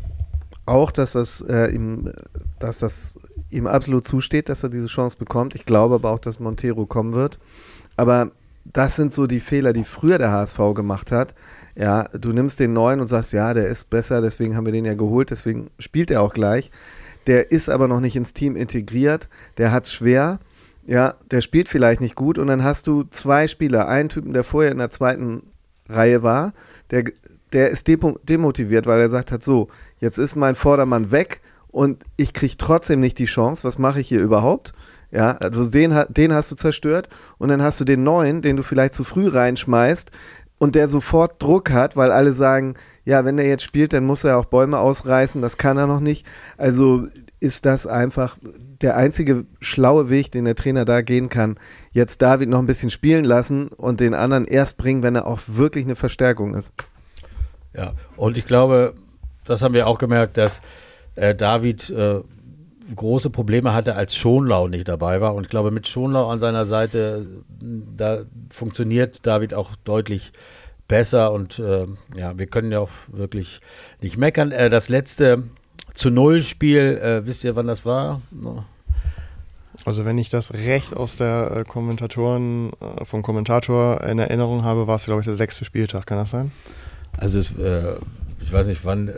[0.68, 2.12] auch, dass das, äh, ihm,
[2.58, 3.14] dass das
[3.50, 5.54] ihm absolut zusteht, dass er diese Chance bekommt.
[5.54, 7.38] Ich glaube aber auch, dass Montero kommen wird.
[7.96, 8.30] Aber
[8.64, 11.34] das sind so die Fehler, die früher der HSV gemacht hat.
[11.74, 14.84] Ja, du nimmst den neuen und sagst, ja, der ist besser, deswegen haben wir den
[14.84, 16.70] ja geholt, deswegen spielt er auch gleich
[17.28, 19.28] der ist aber noch nicht ins Team integriert,
[19.58, 20.40] der hat es schwer,
[20.86, 24.44] ja, der spielt vielleicht nicht gut und dann hast du zwei Spieler, einen Typen, der
[24.44, 25.42] vorher in der zweiten
[25.88, 26.54] Reihe war,
[26.90, 27.04] der,
[27.52, 29.68] der ist demotiviert, weil er sagt hat, so,
[30.00, 34.08] jetzt ist mein Vordermann weg und ich kriege trotzdem nicht die Chance, was mache ich
[34.08, 34.72] hier überhaupt?
[35.10, 37.08] Ja, also den, den hast du zerstört
[37.38, 40.10] und dann hast du den neuen, den du vielleicht zu früh reinschmeißt
[40.58, 44.24] und der sofort Druck hat, weil alle sagen, ja, wenn er jetzt spielt, dann muss
[44.24, 46.26] er auch Bäume ausreißen, das kann er noch nicht.
[46.58, 47.06] Also
[47.40, 48.36] ist das einfach
[48.82, 51.58] der einzige schlaue Weg, den der Trainer da gehen kann.
[51.92, 55.40] Jetzt David noch ein bisschen spielen lassen und den anderen erst bringen, wenn er auch
[55.46, 56.72] wirklich eine Verstärkung ist.
[57.74, 58.94] Ja, und ich glaube,
[59.44, 60.60] das haben wir auch gemerkt, dass
[61.14, 62.20] äh, David äh,
[62.94, 65.34] große Probleme hatte, als Schonlau nicht dabei war.
[65.34, 67.26] Und ich glaube, mit Schonlau an seiner Seite,
[67.60, 70.32] da funktioniert David auch deutlich
[70.86, 73.60] besser und äh, ja, wir können ja auch wirklich
[74.00, 74.52] nicht meckern.
[74.52, 75.44] Äh, das letzte
[75.92, 78.22] zu Null Spiel, äh, wisst ihr, wann das war?
[78.30, 78.64] No.
[79.84, 82.72] Also wenn ich das recht aus der äh, Kommentatoren,
[83.04, 86.52] vom Kommentator in Erinnerung habe, war es, glaube ich, der sechste Spieltag, kann das sein?
[87.18, 87.96] Also äh,
[88.40, 89.10] ich weiß nicht, wann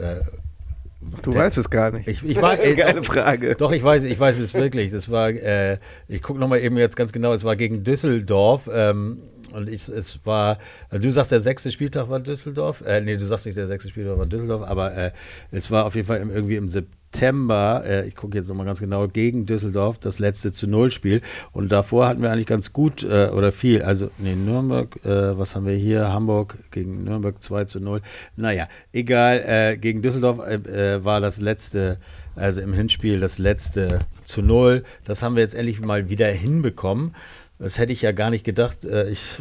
[1.22, 2.08] Du der, weißt es gar nicht.
[2.08, 3.54] Ich, ich war, äh, Geile Frage.
[3.56, 4.92] Doch, ich weiß, ich weiß es wirklich.
[4.92, 8.68] Das war, äh, ich gucke nochmal eben jetzt ganz genau, es war gegen Düsseldorf.
[8.72, 10.58] Ähm, und ich, es war,
[10.90, 12.82] also du sagst, der sechste Spieltag war Düsseldorf.
[12.82, 15.10] Äh, nee, du sagst nicht, der sechste Spieltag war Düsseldorf, aber äh,
[15.50, 19.08] es war auf jeden Fall irgendwie im September, äh, ich gucke jetzt nochmal ganz genau,
[19.08, 21.20] gegen Düsseldorf, das letzte zu Null-Spiel.
[21.52, 23.82] Und davor hatten wir eigentlich ganz gut äh, oder viel.
[23.82, 26.12] Also, nee, Nürnberg, äh, was haben wir hier?
[26.12, 28.00] Hamburg gegen Nürnberg 2 zu 0.
[28.36, 31.98] Naja, egal, äh, gegen Düsseldorf war das letzte
[32.36, 34.84] also im Hinspiel das letzte zu null.
[35.04, 37.14] Das haben wir jetzt endlich mal wieder hinbekommen.
[37.58, 38.84] Das hätte ich ja gar nicht gedacht.
[38.84, 39.40] Äh, ich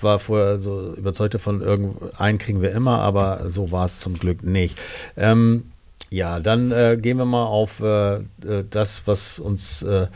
[0.00, 4.42] war vorher so überzeugt davon, irgendeinen kriegen wir immer, aber so war es zum Glück
[4.42, 4.78] nicht.
[5.16, 5.64] Ähm,
[6.10, 8.22] ja, dann äh, gehen wir mal auf äh, äh
[8.68, 10.08] das, was uns äh,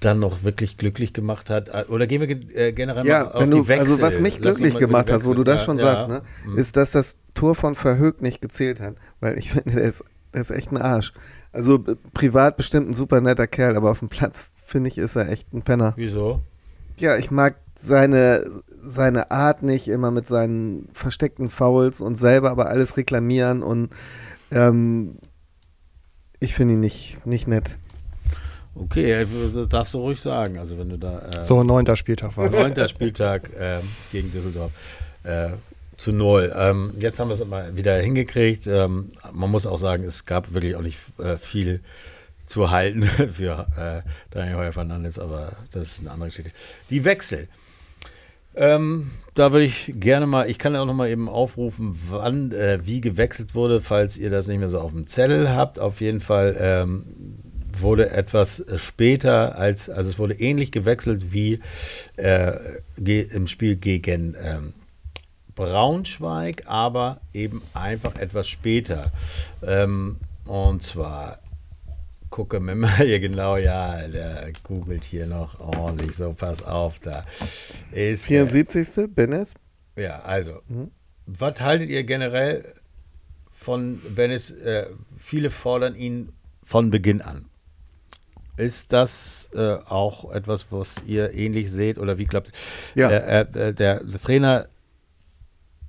[0.00, 1.68] dann noch wirklich glücklich gemacht hat.
[1.68, 3.90] Äh, oder gehen wir äh, generell ja, mal auf du, die Wechsel.
[3.92, 6.54] Also was mich glücklich gemacht hat, wo du das schon ja, sagst, ne, ja.
[6.56, 8.94] ist, dass das Tor von Verhögt nicht gezählt hat.
[9.20, 11.12] Weil ich finde, der ist, der ist echt ein Arsch.
[11.52, 15.28] Also privat bestimmt ein super netter Kerl, aber auf dem Platz, finde ich, ist er
[15.28, 15.94] echt ein Penner.
[15.96, 16.40] Wieso?
[17.00, 18.44] ja, ich mag seine,
[18.82, 23.90] seine Art nicht, immer mit seinen versteckten Fouls und selber aber alles reklamieren und
[24.50, 25.18] ähm,
[26.38, 27.76] ich finde ihn nicht, nicht nett.
[28.74, 30.58] Okay, das darfst du ruhig sagen.
[30.58, 32.48] Also wenn du da äh, so neunter Spieltag war.
[32.48, 33.80] Neunter Spieltag äh,
[34.12, 34.72] gegen Düsseldorf
[35.24, 35.50] äh,
[35.96, 36.52] zu null.
[36.56, 38.66] Ähm, jetzt haben wir es immer wieder hingekriegt.
[38.66, 41.80] Ähm, man muss auch sagen, es gab wirklich auch nicht äh, viel
[42.46, 46.52] zu halten für äh, Daniel Heuer Fernandes, aber das ist eine andere Geschichte.
[46.88, 47.48] Die Wechsel.
[48.54, 52.52] Ähm, da würde ich gerne mal, ich kann ja auch noch mal eben aufrufen, wann,
[52.52, 55.78] äh, wie gewechselt wurde, falls ihr das nicht mehr so auf dem Zettel habt.
[55.78, 57.04] Auf jeden Fall ähm,
[57.72, 61.60] wurde etwas später als, also es wurde ähnlich gewechselt wie
[62.16, 62.52] äh,
[62.96, 64.74] im Spiel gegen ähm,
[65.54, 69.12] Braunschweig, aber eben einfach etwas später.
[69.62, 71.38] Ähm, und zwar
[72.30, 77.24] gucke mir mal hier genau, ja, der googelt hier noch ordentlich, so pass auf, da
[77.92, 78.24] ist.
[78.24, 79.04] 74.
[79.04, 79.54] Äh, Bennis?
[79.96, 80.90] Ja, also, mhm.
[81.26, 82.74] was haltet ihr generell
[83.50, 84.50] von Bennis?
[84.50, 84.86] Äh,
[85.18, 87.46] viele fordern ihn von Beginn an.
[88.56, 92.52] Ist das äh, auch etwas, was ihr ähnlich seht oder wie klappt?
[92.94, 93.10] Ja.
[93.10, 94.68] Äh, äh der, der Trainer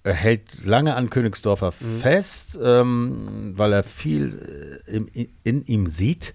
[0.03, 1.99] hält lange an Königsdorfer mhm.
[1.99, 6.33] fest, ähm, weil er viel äh, in, in, ihm sieht.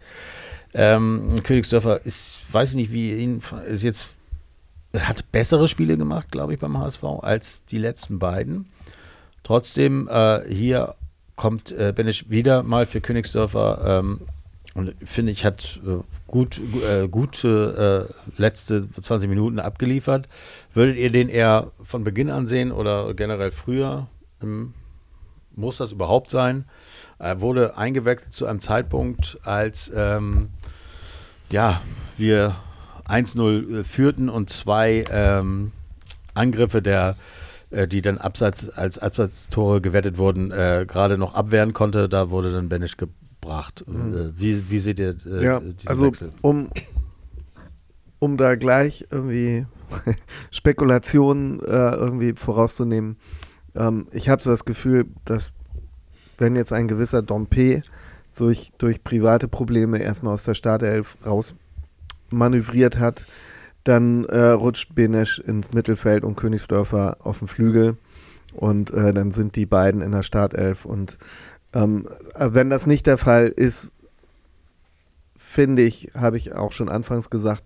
[0.75, 4.09] Ähm, Königsdorfer ist, weiß ich nicht, wie ihn ist jetzt,
[4.97, 8.67] hat bessere Spiele gemacht, glaube ich, beim HSV als die letzten beiden.
[9.43, 10.95] Trotzdem, äh, hier
[11.35, 14.21] kommt äh, Benisch wieder mal für Königsdörfer ähm,
[14.77, 20.29] und finde ich, hat äh, gut, äh, gute äh, letzte 20 Minuten abgeliefert.
[20.75, 24.07] Würdet ihr den eher von Beginn an sehen oder generell früher?
[24.43, 24.75] Ähm,
[25.55, 26.67] muss das überhaupt sein?
[27.19, 30.51] Er wurde eingewechselt zu einem Zeitpunkt, als ähm,
[31.51, 31.81] ja,
[32.19, 32.55] wir
[33.09, 35.73] 1-0 äh, führten und zwei ähm,
[36.35, 37.17] Angriffe der
[37.71, 42.09] äh, die dann abseits, als Abseitstore gewettet wurden, äh, gerade noch abwehren konnte.
[42.09, 43.09] Da wurde dann Benisch ge
[43.47, 43.85] gebracht.
[43.87, 44.35] Mhm.
[44.37, 46.33] Wie, wie seht ihr äh, ja, diesen also, Wechsel?
[46.43, 46.69] Um,
[48.19, 49.67] um da gleich irgendwie
[50.51, 53.17] Spekulationen äh, irgendwie vorauszunehmen,
[53.75, 55.53] ähm, ich habe so das Gefühl, dass
[56.39, 57.83] wenn jetzt ein gewisser Dompe
[58.37, 61.55] durch, durch private Probleme erstmal aus der Startelf raus
[62.29, 63.27] manövriert hat,
[63.85, 67.97] dann äh, rutscht Benesch ins Mittelfeld und Königsdörfer auf den Flügel
[68.53, 71.19] und äh, dann sind die beiden in der Startelf und
[71.77, 72.09] ähm,
[72.39, 73.93] wenn das nicht der Fall ist,
[75.37, 77.65] finde ich, habe ich auch schon anfangs gesagt,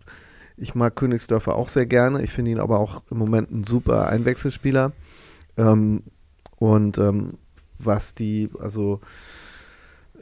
[0.57, 2.23] ich mag Königsdörfer auch sehr gerne.
[2.23, 4.93] Ich finde ihn aber auch im Moment ein super Einwechselspieler.
[5.57, 6.03] Ähm,
[6.59, 7.39] und ähm,
[7.79, 9.01] was die, also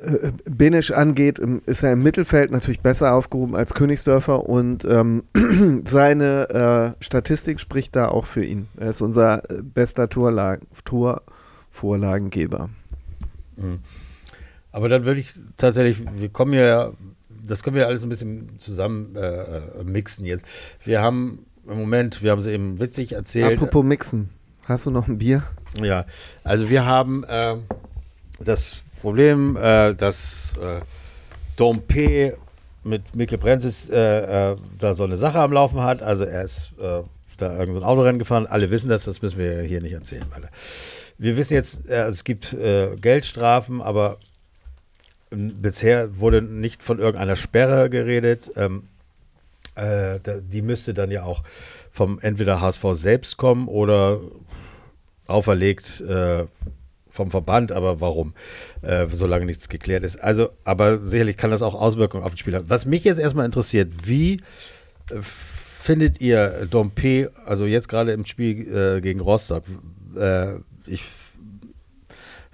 [0.00, 5.24] äh, Benisch angeht, ist er im Mittelfeld natürlich besser aufgehoben als Königsdörfer und ähm,
[5.88, 8.68] seine äh, Statistik spricht da auch für ihn.
[8.76, 12.70] Er ist unser äh, bester Torlagen, Torvorlagengeber.
[13.58, 13.80] Mhm.
[14.72, 16.92] Aber dann würde ich tatsächlich, wir kommen ja,
[17.28, 20.44] das können wir alles ein bisschen zusammen äh, äh, mixen jetzt.
[20.84, 23.58] Wir haben im Moment, wir haben es eben witzig erzählt.
[23.58, 24.30] Apropos mixen,
[24.66, 25.42] hast du noch ein Bier?
[25.80, 26.04] Ja,
[26.44, 27.56] also wir haben äh,
[28.40, 30.80] das Problem, äh, dass äh,
[31.56, 32.36] Dompe
[32.84, 36.02] mit Mikkel Brenzis äh, äh, da so eine Sache am Laufen hat.
[36.02, 37.02] Also er ist äh,
[37.36, 38.46] da irgendein so Autorennen gefahren.
[38.46, 40.24] Alle wissen das, das müssen wir hier nicht erzählen.
[40.30, 40.48] Weil
[41.18, 44.18] wir wissen jetzt, äh, es gibt äh, Geldstrafen, aber
[45.30, 48.50] bisher wurde nicht von irgendeiner Sperre geredet.
[48.56, 48.84] Ähm,
[49.74, 51.42] äh, die müsste dann ja auch
[51.90, 54.20] vom entweder HSV selbst kommen oder
[55.26, 56.46] auferlegt äh,
[57.08, 58.34] vom Verband, aber warum?
[58.82, 60.16] Äh, solange nichts geklärt ist.
[60.16, 62.70] Also, aber sicherlich kann das auch Auswirkungen auf den Spieler haben.
[62.70, 64.40] Was mich jetzt erstmal interessiert, wie
[65.10, 69.62] äh, findet ihr Dompe, also jetzt gerade im Spiel gegen Rostock,
[70.88, 71.04] ich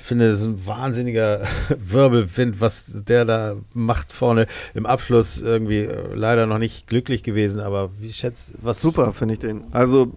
[0.04, 1.42] finde, das ist ein wahnsinniger
[1.78, 4.46] Wirbelwind, was der da macht vorne.
[4.74, 8.80] Im Abschluss irgendwie äh, leider noch nicht glücklich gewesen, aber wie schätzt was?
[8.80, 9.64] Super, finde ich den.
[9.72, 10.12] Also,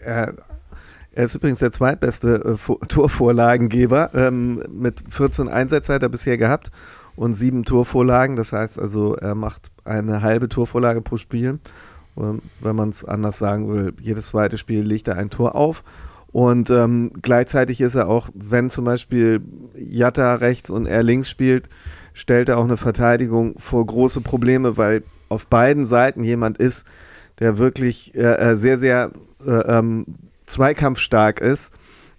[0.00, 0.34] er,
[1.12, 4.10] er, ist übrigens der zweitbeste äh, Torvorlagengeber.
[4.14, 6.72] Ähm, mit 14 Einsätzen hat er bisher gehabt
[7.14, 8.34] und sieben Torvorlagen.
[8.34, 11.60] Das heißt also, er macht eine halbe Torvorlage pro Spiel.
[12.16, 15.84] Und wenn man es anders sagen will, jedes zweite Spiel legt er ein Tor auf.
[16.32, 19.40] Und ähm, gleichzeitig ist er auch, wenn zum Beispiel
[19.74, 21.68] Jatta rechts und er links spielt,
[22.14, 26.86] stellt er auch eine Verteidigung vor große Probleme, weil auf beiden Seiten jemand ist,
[27.40, 29.10] der wirklich äh, äh sehr, sehr
[29.44, 30.06] äh, ähm,
[30.46, 31.74] zweikampfstark ist,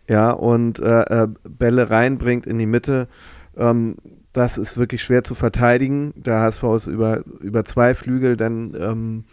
[0.08, 3.08] ja, und äh, äh, Bälle reinbringt in die Mitte.
[3.56, 3.95] Ähm,
[4.34, 6.13] das ist wirklich schwer zu verteidigen.
[6.15, 9.24] Der HSV ist über, über zwei Flügel dann ähm,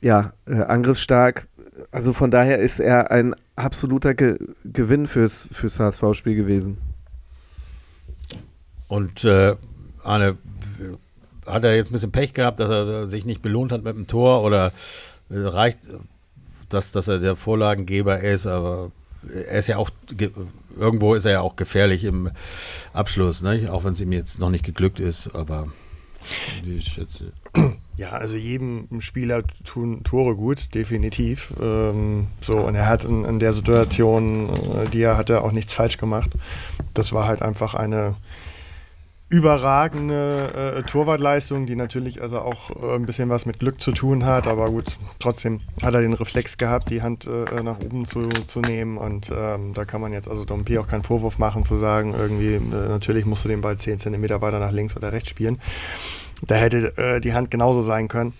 [0.00, 1.48] ja, äh, angriffsstark.
[1.90, 6.78] Also von daher ist er ein absoluter Ge Gewinn fürs, fürs HSV-Spiel gewesen.
[8.88, 9.56] Und äh,
[10.02, 10.36] Arne,
[11.46, 14.06] hat er jetzt ein bisschen Pech gehabt, dass er sich nicht belohnt hat mit dem
[14.06, 14.72] Tor oder
[15.30, 15.78] äh, reicht
[16.68, 18.92] das, dass er der Vorlagengeber ist, aber
[19.28, 19.90] er ist ja auch,
[20.76, 22.30] irgendwo ist er ja auch gefährlich im
[22.92, 23.68] Abschluss, ne?
[23.70, 25.68] auch wenn es ihm jetzt noch nicht geglückt ist, aber
[26.64, 27.32] ich schätze.
[27.96, 31.52] Ja, also jedem Spieler tun Tore gut, definitiv.
[31.60, 35.74] Ähm, so, und er hat in, in der Situation, äh, die er hatte, auch nichts
[35.74, 36.30] falsch gemacht.
[36.94, 38.16] Das war halt einfach eine
[39.32, 44.26] überragende äh, Torwartleistung, die natürlich also auch äh, ein bisschen was mit Glück zu tun
[44.26, 48.28] hat, aber gut, trotzdem hat er den Reflex gehabt, die Hand äh, nach oben zu,
[48.46, 51.78] zu nehmen und ähm, da kann man jetzt also Dompi auch keinen Vorwurf machen, zu
[51.78, 55.30] sagen, irgendwie, äh, natürlich musst du den Ball 10 cm weiter nach links oder rechts
[55.30, 55.58] spielen.
[56.46, 58.34] Da hätte äh, die Hand genauso sein können.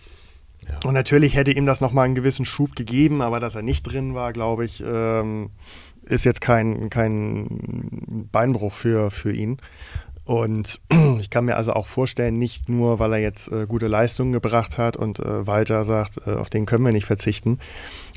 [0.68, 0.86] Ja.
[0.86, 4.14] Und natürlich hätte ihm das nochmal einen gewissen Schub gegeben, aber dass er nicht drin
[4.14, 5.48] war, glaube ich, ähm,
[6.04, 9.58] ist jetzt kein, kein Beinbruch für, für ihn.
[10.24, 10.80] Und
[11.18, 14.78] ich kann mir also auch vorstellen, nicht nur, weil er jetzt äh, gute Leistungen gebracht
[14.78, 17.58] hat und äh, Walter sagt, äh, auf den können wir nicht verzichten.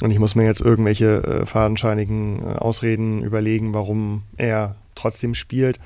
[0.02, 5.80] Und ich muss mir jetzt irgendwelche äh, fadenscheinigen äh, Ausreden überlegen, warum er trotzdem spielt.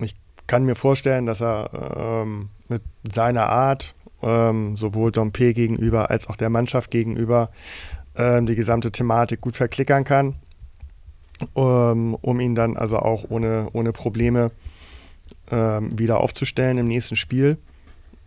[0.00, 6.28] Ich kann mir vorstellen, dass er ähm, mit seiner Art, ähm, sowohl Dompe gegenüber als
[6.28, 7.50] auch der Mannschaft gegenüber,
[8.16, 10.34] ähm, die gesamte Thematik gut verklickern kann,
[11.54, 14.50] ähm, um ihn dann also auch ohne, ohne Probleme
[15.50, 17.58] ähm, wieder aufzustellen im nächsten Spiel.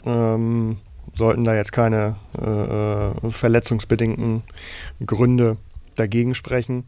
[0.06, 0.78] Ähm,
[1.14, 4.44] sollten da jetzt keine äh, äh, verletzungsbedingten
[5.06, 5.58] Gründe
[5.96, 6.86] dagegen sprechen.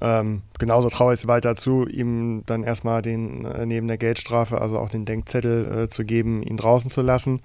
[0.00, 4.60] Ähm, genauso traue ich es weiter zu, ihm dann erstmal den äh, neben der Geldstrafe,
[4.60, 7.40] also auch den Denkzettel äh, zu geben, ihn draußen zu lassen.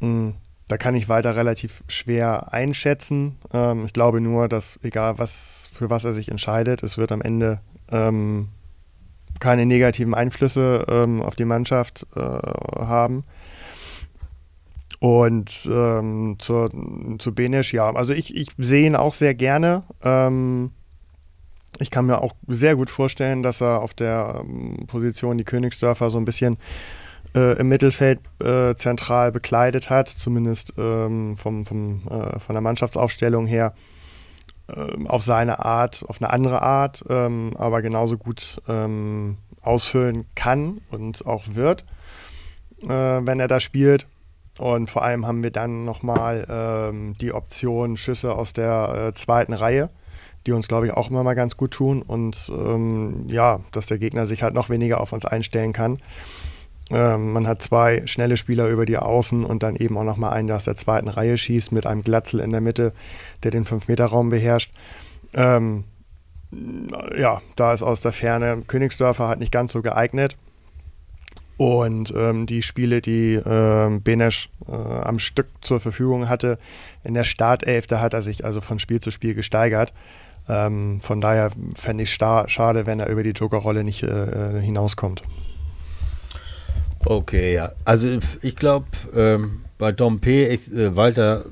[0.00, 0.34] Mhm.
[0.66, 3.36] Da kann ich weiter relativ schwer einschätzen.
[3.52, 7.22] Ähm, ich glaube nur, dass egal was für was er sich entscheidet, es wird am
[7.22, 8.48] Ende ähm,
[9.40, 13.24] keine negativen Einflüsse ähm, auf die Mannschaft äh, haben.
[15.00, 16.70] Und ähm, zur,
[17.18, 19.82] zu Benisch, ja, also ich, ich sehe ihn auch sehr gerne.
[20.04, 20.72] Ähm,
[21.78, 26.10] ich kann mir auch sehr gut vorstellen, dass er auf der ähm, Position die Königsdörfer
[26.10, 26.58] so ein bisschen
[27.34, 33.46] äh, im Mittelfeld äh, zentral bekleidet hat, zumindest ähm, vom, vom, äh, von der Mannschaftsaufstellung
[33.46, 33.72] her
[35.06, 41.26] auf seine Art, auf eine andere Art, ähm, aber genauso gut ähm, ausfüllen kann und
[41.26, 41.84] auch wird,
[42.84, 44.06] äh, wenn er da spielt.
[44.58, 49.52] Und vor allem haben wir dann nochmal ähm, die Option Schüsse aus der äh, zweiten
[49.52, 49.88] Reihe,
[50.46, 52.02] die uns, glaube ich, auch immer mal ganz gut tun.
[52.02, 55.98] Und ähm, ja, dass der Gegner sich halt noch weniger auf uns einstellen kann.
[56.90, 60.48] Ähm, man hat zwei schnelle Spieler über die Außen und dann eben auch nochmal einen,
[60.48, 62.92] der aus der zweiten Reihe schießt, mit einem Glatzel in der Mitte,
[63.42, 64.72] der den 5-Meter-Raum beherrscht.
[65.34, 65.84] Ähm,
[67.16, 70.36] ja, da ist aus der Ferne Königsdörfer halt nicht ganz so geeignet.
[71.56, 76.58] Und ähm, die Spiele, die ähm, Benesch äh, am Stück zur Verfügung hatte,
[77.04, 79.92] in der Startelf, da hat er sich also von Spiel zu Spiel gesteigert.
[80.48, 84.06] Ähm, von daher fände ich es schade, wenn er über die Jokerrolle nicht äh,
[84.56, 85.22] äh hinauskommt.
[87.04, 87.72] Okay, ja.
[87.84, 91.46] Also ich glaube, ähm, bei Dom P., ich, äh, Walter,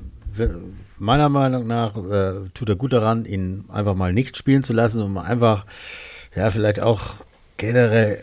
[0.99, 5.01] meiner Meinung nach äh, tut er gut daran, ihn einfach mal nicht spielen zu lassen
[5.01, 5.65] und einfach,
[6.35, 7.15] ja, vielleicht auch
[7.57, 8.21] generell,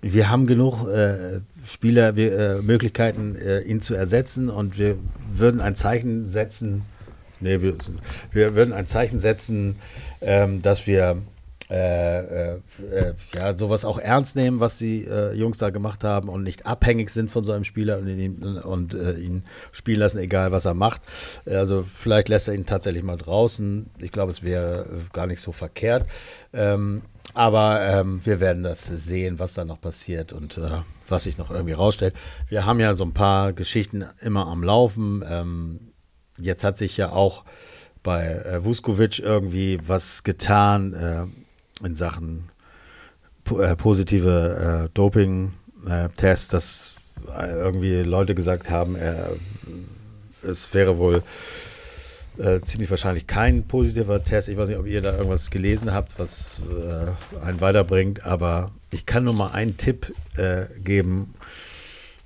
[0.00, 4.96] wir haben genug äh, Spieler, wir, äh, Möglichkeiten, äh, ihn zu ersetzen und wir
[5.30, 6.82] würden ein Zeichen setzen,
[7.40, 7.74] nee, wir,
[8.32, 9.76] wir würden ein Zeichen setzen,
[10.20, 11.18] ähm, dass wir
[11.70, 16.28] äh, äh, äh, ja, sowas auch ernst nehmen, was die äh, Jungs da gemacht haben
[16.28, 20.18] und nicht abhängig sind von so einem Spieler und, ihn, und äh, ihn spielen lassen,
[20.18, 21.00] egal was er macht.
[21.46, 23.88] Also vielleicht lässt er ihn tatsächlich mal draußen.
[23.98, 26.06] Ich glaube, es wäre gar nicht so verkehrt.
[26.52, 27.02] Ähm,
[27.34, 30.60] aber ähm, wir werden das sehen, was da noch passiert und
[31.06, 32.14] was sich noch irgendwie rausstellt.
[32.48, 35.24] Wir haben ja so ein paar Geschichten immer am Laufen.
[35.28, 35.92] Ähm,
[36.40, 37.44] jetzt hat sich ja auch
[38.02, 40.94] bei äh, Vuskovic irgendwie was getan.
[40.94, 41.26] Äh,
[41.84, 42.48] in Sachen
[43.58, 46.96] äh, positive äh, Doping-Tests, dass
[47.36, 49.30] äh, irgendwie Leute gesagt haben, er,
[50.42, 51.22] es wäre wohl
[52.38, 54.48] äh, ziemlich wahrscheinlich kein positiver Test.
[54.48, 59.04] Ich weiß nicht, ob ihr da irgendwas gelesen habt, was äh, einen weiterbringt, aber ich
[59.04, 61.34] kann nur mal einen Tipp äh, geben,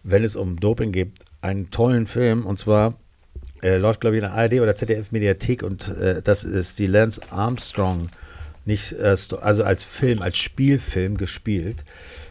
[0.03, 1.13] wenn es um Doping geht.
[1.41, 2.95] Einen tollen Film und zwar
[3.63, 8.11] läuft, glaube ich, in der ARD oder ZDF-Mediathek und das ist die Lance Armstrong
[8.67, 11.85] nicht äh, also als Film, als Spielfilm gespielt.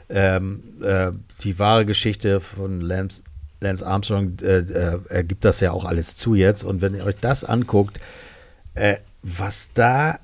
[0.09, 1.11] Ähm, äh,
[1.41, 3.23] die wahre Geschichte von Lance,
[3.61, 6.63] Lance Armstrong äh, äh, ergibt das ja auch alles zu jetzt.
[6.63, 7.99] Und wenn ihr euch das anguckt,
[9.21, 10.17] was da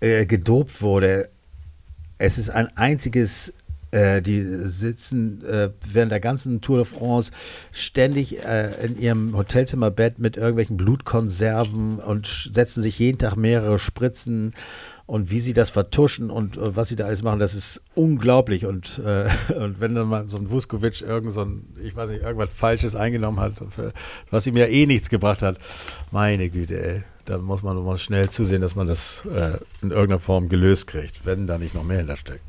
[0.00, 1.30] gedopt wurde,
[2.18, 3.54] es ist ein einziges
[3.94, 7.30] die sitzen äh, während der ganzen Tour de France
[7.70, 14.52] ständig äh, in ihrem Hotelzimmerbett mit irgendwelchen Blutkonserven und setzen sich jeden Tag mehrere Spritzen
[15.06, 18.64] und wie sie das vertuschen und, und, was sie da alles machen, das ist unglaublich.
[18.66, 22.22] Und, äh, und wenn dann mal so ein Vuskovic irgend so ein, ich weiß nicht,
[22.22, 23.92] irgendwas Falsches eingenommen hat, für,
[24.30, 25.58] was ihm ja eh nichts gebracht hat,
[26.10, 30.20] meine Güte, ey, da muss man mal schnell zusehen, dass man das äh, in irgendeiner
[30.20, 32.42] Form gelöst kriegt, wenn da nicht noch mehr hintersteckt.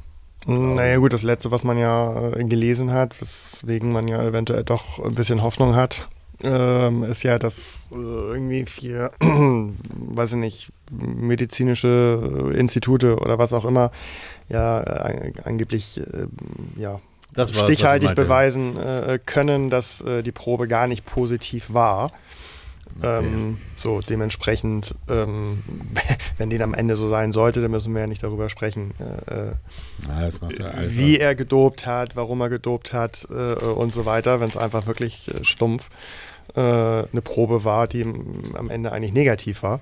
[0.48, 5.04] Naja gut, das Letzte, was man ja äh, gelesen hat, weswegen man ja eventuell doch
[5.04, 6.08] ein bisschen Hoffnung hat,
[6.44, 13.66] ähm, ist ja, dass äh, irgendwie vier, weiß ich nicht, medizinische Institute oder was auch
[13.66, 13.92] immer,
[14.50, 16.28] ja, äh, angeblich, äh,
[16.78, 17.00] ja,
[17.44, 22.12] stichhaltig beweisen äh, können, dass äh, die Probe gar nicht positiv war.
[22.98, 23.26] Okay.
[23.26, 25.64] Ähm, so, dementsprechend, ähm,
[26.38, 28.94] wenn den am Ende so sein sollte, dann müssen wir ja nicht darüber sprechen,
[29.28, 29.52] äh,
[30.08, 30.30] ja,
[30.88, 34.88] wie er gedopt hat, warum er gedopt hat äh, und so weiter, wenn es einfach
[34.88, 35.90] wirklich äh, stumpf
[36.56, 38.04] äh, eine Probe war, die
[38.54, 39.80] am Ende eigentlich negativ war.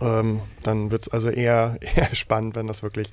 [0.00, 3.12] Ähm, dann wird es also eher, eher spannend, wenn das wirklich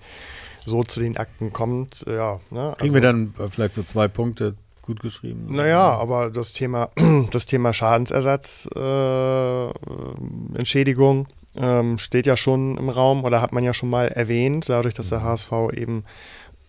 [0.66, 2.06] so zu den Akten kommt.
[2.08, 2.74] Ja, ne?
[2.78, 5.48] Kriegen also, wir dann vielleicht so zwei Punkte gut geschrieben.
[5.50, 6.90] Naja, aber das Thema,
[7.32, 9.70] das Thema Schadensersatz, äh,
[10.56, 14.94] Entschädigung ähm, steht ja schon im Raum oder hat man ja schon mal erwähnt, dadurch,
[14.94, 16.04] dass der HSV eben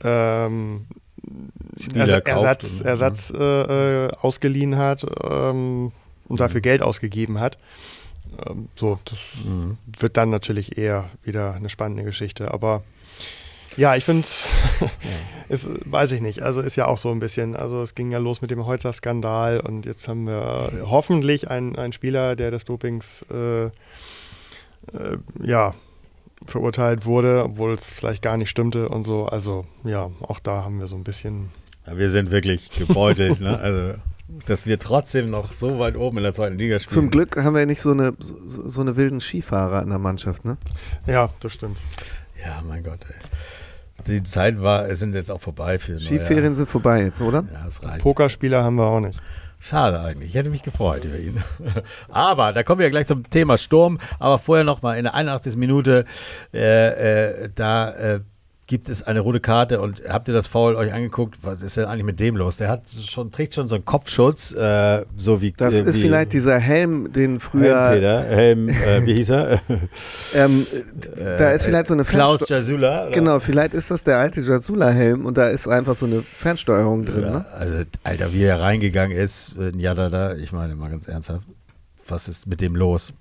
[0.02, 0.86] ähm,
[1.80, 5.92] Spieler Ersatz, und, Ersatz äh, ausgeliehen hat ähm,
[6.28, 6.62] und dafür mhm.
[6.62, 7.58] Geld ausgegeben hat.
[8.46, 9.78] Ähm, so, das mhm.
[9.98, 12.52] wird dann natürlich eher wieder eine spannende Geschichte.
[12.52, 12.82] Aber
[13.76, 14.26] ja, ich finde,
[15.48, 16.42] es weiß ich nicht.
[16.42, 19.60] Also ist ja auch so ein bisschen, also es ging ja los mit dem Holzer-Skandal
[19.60, 23.70] und jetzt haben wir hoffentlich einen, einen Spieler, der des Dopings äh, äh,
[25.42, 25.74] ja,
[26.46, 29.26] verurteilt wurde, obwohl es vielleicht gar nicht stimmte und so.
[29.26, 31.50] Also ja, auch da haben wir so ein bisschen.
[31.86, 33.58] Ja, wir sind wirklich gebeutelt, ne?
[33.58, 33.94] Also
[34.44, 36.92] dass wir trotzdem noch so weit oben in der zweiten Liga spielen.
[36.92, 40.44] Zum Glück haben wir nicht so eine, so, so eine wilden Skifahrer in der Mannschaft,
[40.44, 40.56] ne?
[41.06, 41.78] Ja, das stimmt.
[42.44, 43.14] Ja, mein Gott, ey
[44.06, 47.44] die Zeit war, sind jetzt auch vorbei für Skiferien sind vorbei jetzt, oder?
[47.52, 48.02] Ja, das reicht.
[48.02, 49.20] Pokerspieler haben wir auch nicht.
[49.66, 50.28] Schade eigentlich.
[50.30, 51.42] Ich hätte mich gefreut über ihn.
[52.08, 53.98] Aber da kommen wir ja gleich zum Thema Sturm.
[54.20, 55.56] Aber vorher noch mal in der 81.
[55.56, 56.04] Minute,
[56.54, 58.20] äh, äh, da äh,
[58.66, 61.38] gibt es eine rote Karte und habt ihr das Foul euch angeguckt?
[61.42, 62.56] Was ist denn eigentlich mit dem los?
[62.56, 65.52] Der hat schon, trägt schon so einen Kopfschutz, äh, so wie.
[65.52, 67.90] Das äh, ist wie vielleicht dieser Helm, den früher.
[67.90, 69.60] Helm, Helm, äh, wie hieß er?
[70.34, 70.66] ähm,
[71.16, 73.10] da ist vielleicht so eine Klaus Jasula.
[73.10, 77.22] Genau, vielleicht ist das der alte Jasula-Helm und da ist einfach so eine Fernsteuerung drin.
[77.22, 77.46] Ja, ne?
[77.52, 81.46] Also, Alter, wie er reingegangen ist, in Yadada, ich meine mal ganz ernsthaft,
[82.08, 83.12] was ist mit dem los?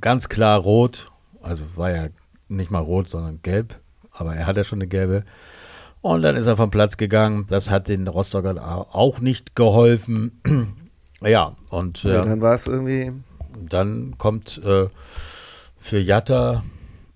[0.00, 1.10] Ganz klar rot,
[1.42, 2.08] also war ja
[2.48, 3.76] nicht mal rot, sondern gelb
[4.18, 5.24] aber er hat ja schon eine gelbe.
[6.00, 7.46] Und dann ist er vom Platz gegangen.
[7.48, 10.40] Das hat den Rostockern auch nicht geholfen.
[11.20, 13.12] ja, und äh, dann war es irgendwie.
[13.58, 14.88] Dann kommt äh,
[15.78, 16.62] für Jatta,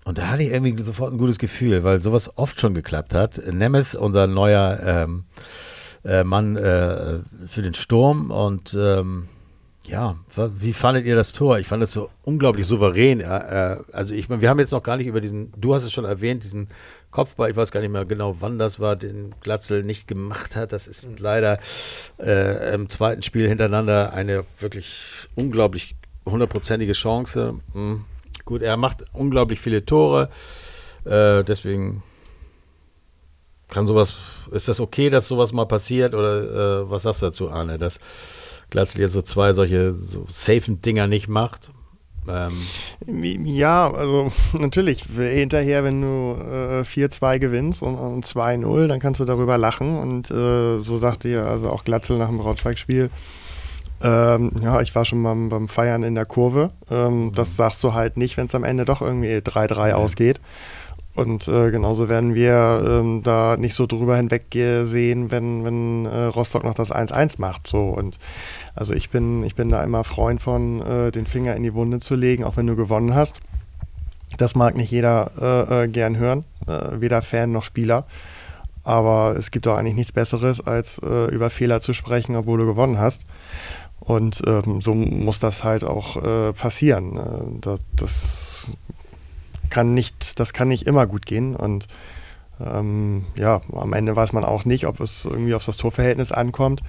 [0.03, 3.41] und da hatte ich irgendwie sofort ein gutes Gefühl, weil sowas oft schon geklappt hat.
[3.51, 5.25] Nemes, unser neuer ähm,
[6.03, 9.27] äh, Mann äh, für den Sturm und ähm,
[9.83, 10.15] ja,
[10.55, 11.57] wie fandet ihr das Tor?
[11.57, 13.19] Ich fand es so unglaublich souverän.
[13.19, 15.91] Äh, also ich meine, wir haben jetzt noch gar nicht über diesen, du hast es
[15.91, 16.67] schon erwähnt, diesen
[17.09, 20.71] Kopfball, ich weiß gar nicht mehr genau, wann das war, den Glatzel nicht gemacht hat.
[20.71, 21.59] Das ist leider
[22.19, 27.55] äh, im zweiten Spiel hintereinander eine wirklich unglaublich hundertprozentige Chance.
[27.73, 28.05] Hm.
[28.45, 30.29] Gut, er macht unglaublich viele Tore,
[31.05, 32.03] äh, deswegen
[33.67, 34.13] kann sowas,
[34.51, 37.99] ist das okay, dass sowas mal passiert oder äh, was sagst du dazu, Arne, dass
[38.71, 41.69] Glatzel jetzt so zwei solche so safen Dinger nicht macht.
[42.27, 43.45] Ähm.
[43.45, 49.25] Ja, also natürlich, hinterher, wenn du äh, 4-2 gewinnst und, und 2-0, dann kannst du
[49.25, 49.97] darüber lachen.
[49.97, 53.09] Und äh, so sagt ihr also auch Glatzel nach dem Braunschweig-Spiel.
[54.03, 56.71] Ähm, ja, ich war schon mal beim Feiern in der Kurve.
[56.89, 57.31] Ähm, mhm.
[57.33, 59.95] Das sagst du halt nicht, wenn es am Ende doch irgendwie 3-3 ja.
[59.95, 60.39] ausgeht.
[61.21, 66.63] Und äh, genauso werden wir ähm, da nicht so drüber hinwegsehen, wenn, wenn äh, Rostock
[66.63, 67.67] noch das 1-1 macht.
[67.67, 67.89] So.
[67.89, 68.17] Und
[68.73, 71.99] also ich bin, ich bin da immer Freund von, äh, den Finger in die Wunde
[71.99, 73.39] zu legen, auch wenn du gewonnen hast.
[74.37, 78.05] Das mag nicht jeder äh, äh, gern hören, äh, weder Fan noch Spieler.
[78.83, 82.97] Aber es gibt doch eigentlich nichts Besseres, als über Fehler zu sprechen, obwohl du gewonnen
[82.97, 83.27] hast.
[83.99, 86.19] Und ähm, so muss das halt auch
[86.55, 87.59] passieren.
[87.61, 88.71] das, das
[89.71, 91.55] kann nicht, das kann nicht immer gut gehen.
[91.55, 91.87] Und
[92.63, 96.81] ähm, ja, am Ende weiß man auch nicht, ob es irgendwie auf das Torverhältnis ankommt.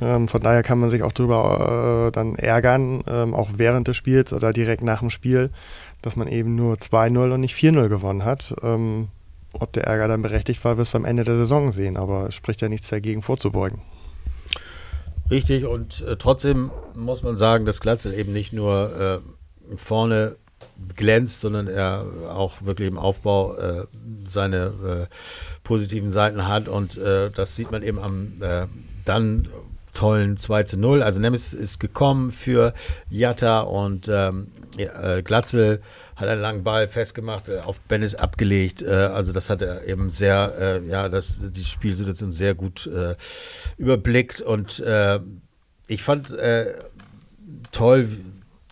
[0.00, 3.96] Ähm, von daher kann man sich auch darüber äh, dann ärgern, ähm, auch während des
[3.96, 5.50] Spiels oder direkt nach dem Spiel,
[6.02, 8.54] dass man eben nur 2-0 und nicht 4-0 gewonnen hat.
[8.62, 9.08] Ähm,
[9.54, 11.96] ob der Ärger dann berechtigt war, wirst du am Ende der Saison sehen.
[11.96, 13.80] Aber es spricht ja nichts dagegen, vorzubeugen.
[15.30, 19.22] Richtig, und äh, trotzdem muss man sagen, dass Glatzel eben nicht nur
[19.70, 20.36] äh, vorne
[20.96, 23.84] glänzt, sondern er auch wirklich im Aufbau äh,
[24.24, 25.14] seine äh,
[25.62, 26.68] positiven Seiten hat.
[26.68, 28.66] Und äh, das sieht man eben am äh,
[29.04, 29.48] dann
[29.94, 31.02] tollen 2 zu 0.
[31.02, 32.74] Also Nemes ist gekommen für
[33.10, 35.80] Jatta und ähm, äh, Glatzel
[36.14, 38.84] hat einen langen Ball festgemacht, äh, auf Bennis abgelegt.
[38.84, 42.88] Also das hat er eben sehr, ja, das, die Spielsituation sehr gut
[43.76, 44.40] überblickt.
[44.40, 44.82] Und
[45.86, 46.34] ich fand
[47.72, 48.08] toll,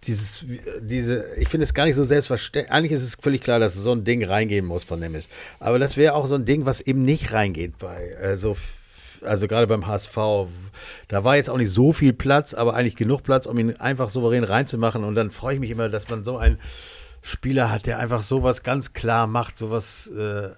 [0.06, 0.44] dieses,
[0.80, 2.72] diese, ich finde es gar nicht so selbstverständlich.
[2.72, 5.28] Eigentlich ist es völlig klar, dass so ein Ding reingehen muss von Nemes.
[5.60, 8.56] Aber das wäre auch so ein Ding, was eben nicht reingeht bei äh, so
[9.22, 10.16] also gerade beim HSV,
[11.08, 14.08] da war jetzt auch nicht so viel Platz, aber eigentlich genug Platz, um ihn einfach
[14.08, 15.04] souverän reinzumachen.
[15.04, 16.58] Und dann freue ich mich immer, dass man so einen
[17.22, 20.08] Spieler hat, der einfach sowas ganz klar macht, sowas.
[20.08, 20.50] Äh,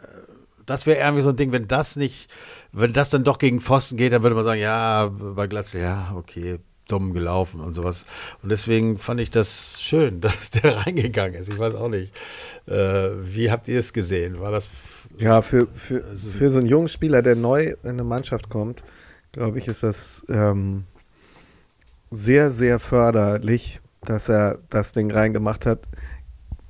[0.66, 2.30] das wäre irgendwie so ein Ding, wenn das nicht,
[2.72, 6.12] wenn das dann doch gegen Pfosten geht, dann würde man sagen, ja, bei Glatzel, ja,
[6.14, 6.59] okay,
[6.89, 8.07] dumm gelaufen und sowas.
[8.43, 11.49] Und deswegen fand ich das schön, dass der reingegangen ist.
[11.49, 12.12] Ich weiß auch nicht.
[12.66, 14.41] Äh, wie habt ihr es gesehen?
[14.41, 14.70] War das.
[15.18, 18.84] Ja, für, für, für so einen jungen Spieler, der neu in eine Mannschaft kommt,
[19.32, 20.84] glaube ich, ist das ähm,
[22.11, 25.80] sehr, sehr förderlich, dass er das Ding reingemacht hat.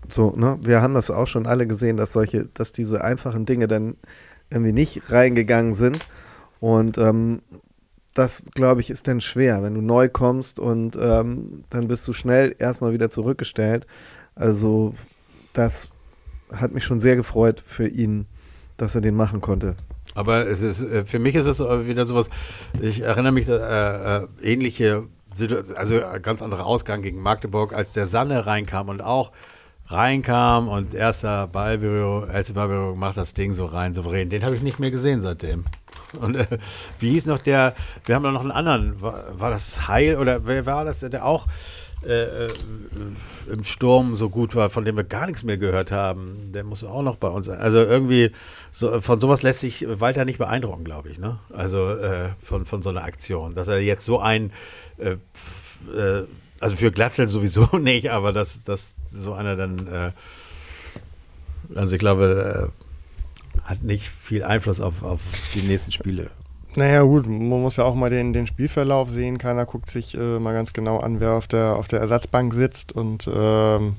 [0.09, 0.59] So, ne?
[0.63, 3.97] Wir haben das auch schon alle gesehen, dass solche, dass diese einfachen Dinge dann
[4.51, 6.07] irgendwie nicht reingegangen sind.
[6.61, 7.43] Und ähm,
[8.19, 12.13] das, glaube ich, ist dann schwer, wenn du neu kommst und ähm, dann bist du
[12.13, 13.87] schnell erstmal wieder zurückgestellt.
[14.35, 14.95] Also
[15.53, 15.91] das
[16.53, 18.27] hat mich schon sehr gefreut für ihn,
[18.77, 19.77] dass er den machen konnte.
[20.15, 22.29] Aber es ist, äh, für mich ist es wieder sowas,
[22.81, 25.05] ich erinnere mich, äh, äh, ähnliche
[25.35, 29.31] Situation, also ganz anderer Ausgang gegen Magdeburg, als der Sanne reinkam und auch
[29.87, 34.29] reinkam und erster Ballberührung, erste Ballberührung macht das Ding so rein, souverän.
[34.29, 35.65] Den habe ich nicht mehr gesehen seitdem.
[36.21, 36.47] Und äh,
[36.99, 37.75] wie hieß noch der,
[38.07, 41.47] wir haben noch einen anderen, war, war das Heil oder wer war das, der auch
[42.07, 42.49] äh, äh,
[43.53, 46.53] im Sturm so gut war, von dem wir gar nichts mehr gehört haben.
[46.53, 47.59] Der muss auch noch bei uns sein.
[47.59, 48.31] Also irgendwie,
[48.71, 51.19] so, von sowas lässt sich Walter nicht beeindrucken, glaube ich.
[51.19, 51.41] Ne?
[51.53, 53.55] Also äh, von, von so einer Aktion.
[53.55, 54.53] Dass er jetzt so ein,
[54.99, 55.17] äh,
[55.93, 56.25] äh,
[56.61, 60.13] also für Glatzel sowieso nicht, aber dass, dass so einer dann,
[61.75, 62.71] also ich glaube,
[63.65, 65.21] hat nicht viel Einfluss auf, auf
[65.55, 66.31] die nächsten Spiele.
[66.77, 69.39] Naja, gut, man muss ja auch mal den, den Spielverlauf sehen.
[69.39, 72.93] Keiner guckt sich äh, mal ganz genau an, wer auf der, auf der Ersatzbank sitzt.
[72.93, 73.97] Und ähm,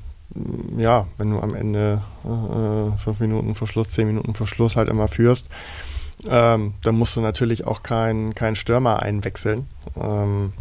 [0.77, 5.49] ja, wenn du am Ende äh, fünf Minuten Verschluss, zehn Minuten Verschluss halt immer führst,
[6.27, 9.67] ähm, dann musst du natürlich auch keinen kein Stürmer einwechseln.
[9.99, 10.53] Ähm,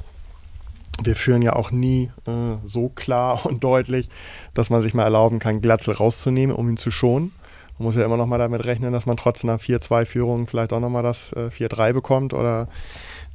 [1.03, 4.09] wir führen ja auch nie äh, so klar und deutlich,
[4.55, 7.32] dass man sich mal erlauben kann, Glatzel rauszunehmen, um ihn zu schonen.
[7.79, 10.81] Man muss ja immer noch mal damit rechnen, dass man trotz einer 4-2-Führung vielleicht auch
[10.81, 12.68] noch mal das äh, 4-3 bekommt oder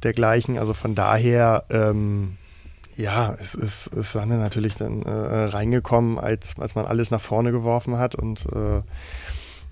[0.02, 0.58] dergleichen.
[0.58, 2.36] Also von daher, ähm,
[2.96, 7.52] ja, es ist, ist Sanne natürlich dann äh, reingekommen, als, als man alles nach vorne
[7.52, 8.82] geworfen hat und äh,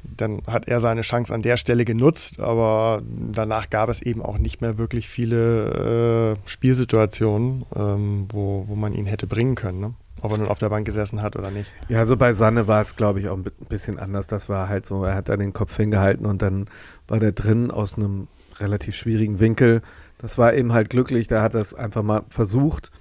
[0.04, 4.38] dann hat er seine Chance an der Stelle genutzt, aber danach gab es eben auch
[4.38, 9.80] nicht mehr wirklich viele äh, Spielsituationen, ähm, wo, wo man ihn hätte bringen können.
[9.80, 9.94] Ne?
[10.20, 11.72] Ob er nun auf der Bank gesessen hat oder nicht.
[11.88, 14.26] Ja, also bei Sanne war es, glaube ich, auch ein bisschen anders.
[14.26, 16.66] Das war halt so, er hat da den Kopf hingehalten und dann
[17.08, 19.82] war der drin aus einem relativ schwierigen Winkel.
[20.18, 22.92] Das war eben halt glücklich, da hat er es einfach mal versucht.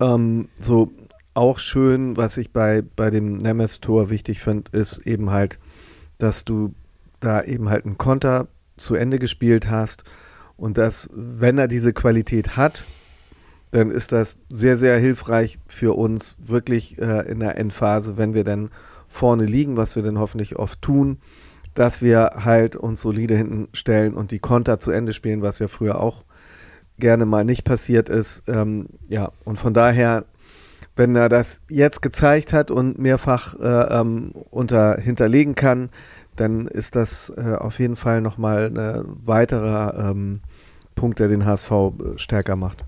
[0.00, 0.90] Ähm, so
[1.34, 5.58] auch schön, was ich bei, bei dem Nemes-Tor wichtig finde, ist eben halt,
[6.18, 6.74] dass du
[7.20, 10.04] da eben halt einen Konter zu Ende gespielt hast
[10.56, 12.86] und dass, wenn er diese Qualität hat,
[13.74, 18.44] dann ist das sehr, sehr hilfreich für uns wirklich äh, in der Endphase, wenn wir
[18.44, 18.70] dann
[19.08, 21.18] vorne liegen, was wir dann hoffentlich oft tun,
[21.74, 25.66] dass wir halt uns solide hinten stellen und die Konter zu Ende spielen, was ja
[25.66, 26.24] früher auch
[27.00, 28.44] gerne mal nicht passiert ist.
[28.46, 30.24] Ähm, ja, und von daher,
[30.94, 35.90] wenn er das jetzt gezeigt hat und mehrfach äh, ähm, unter hinterlegen kann,
[36.36, 40.42] dann ist das äh, auf jeden Fall nochmal ein weiterer ähm,
[40.94, 42.84] Punkt, der den HSV äh, stärker macht.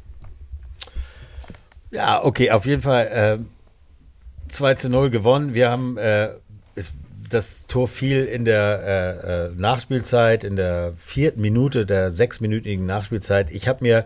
[1.90, 5.54] Ja, okay, auf jeden Fall äh, 2 zu 0 gewonnen.
[5.54, 6.30] Wir haben äh,
[6.74, 6.92] ist,
[7.28, 13.50] das Tor fiel in der äh, äh, Nachspielzeit, in der vierten Minute der sechsminütigen Nachspielzeit.
[13.50, 14.04] Ich habe mir,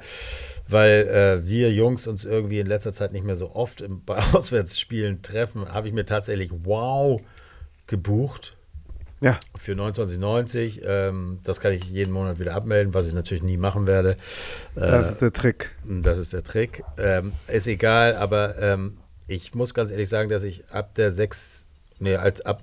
[0.69, 4.19] weil äh, wir Jungs uns irgendwie in letzter Zeit nicht mehr so oft im, bei
[4.33, 7.23] Auswärtsspielen treffen, habe ich mir tatsächlich Wow
[7.87, 8.57] gebucht
[9.21, 9.39] ja.
[9.57, 10.83] Für 29,90.
[10.83, 14.17] Ähm, das kann ich jeden Monat wieder abmelden, was ich natürlich nie machen werde.
[14.75, 15.71] Das äh, ist der Trick.
[15.85, 16.83] Das ist der Trick.
[16.97, 18.97] Ähm, ist egal, aber ähm,
[19.27, 21.67] ich muss ganz ehrlich sagen, dass ich ab der 6
[22.03, 22.63] Nee, als, ab,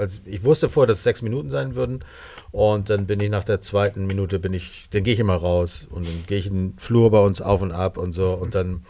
[0.00, 2.04] als ich wusste vorher, dass es sechs Minuten sein würden.
[2.50, 5.86] Und dann bin ich nach der zweiten Minute, bin ich, dann gehe ich immer raus
[5.88, 8.32] und dann gehe ich in den Flur bei uns auf und ab und so.
[8.32, 8.82] Und dann,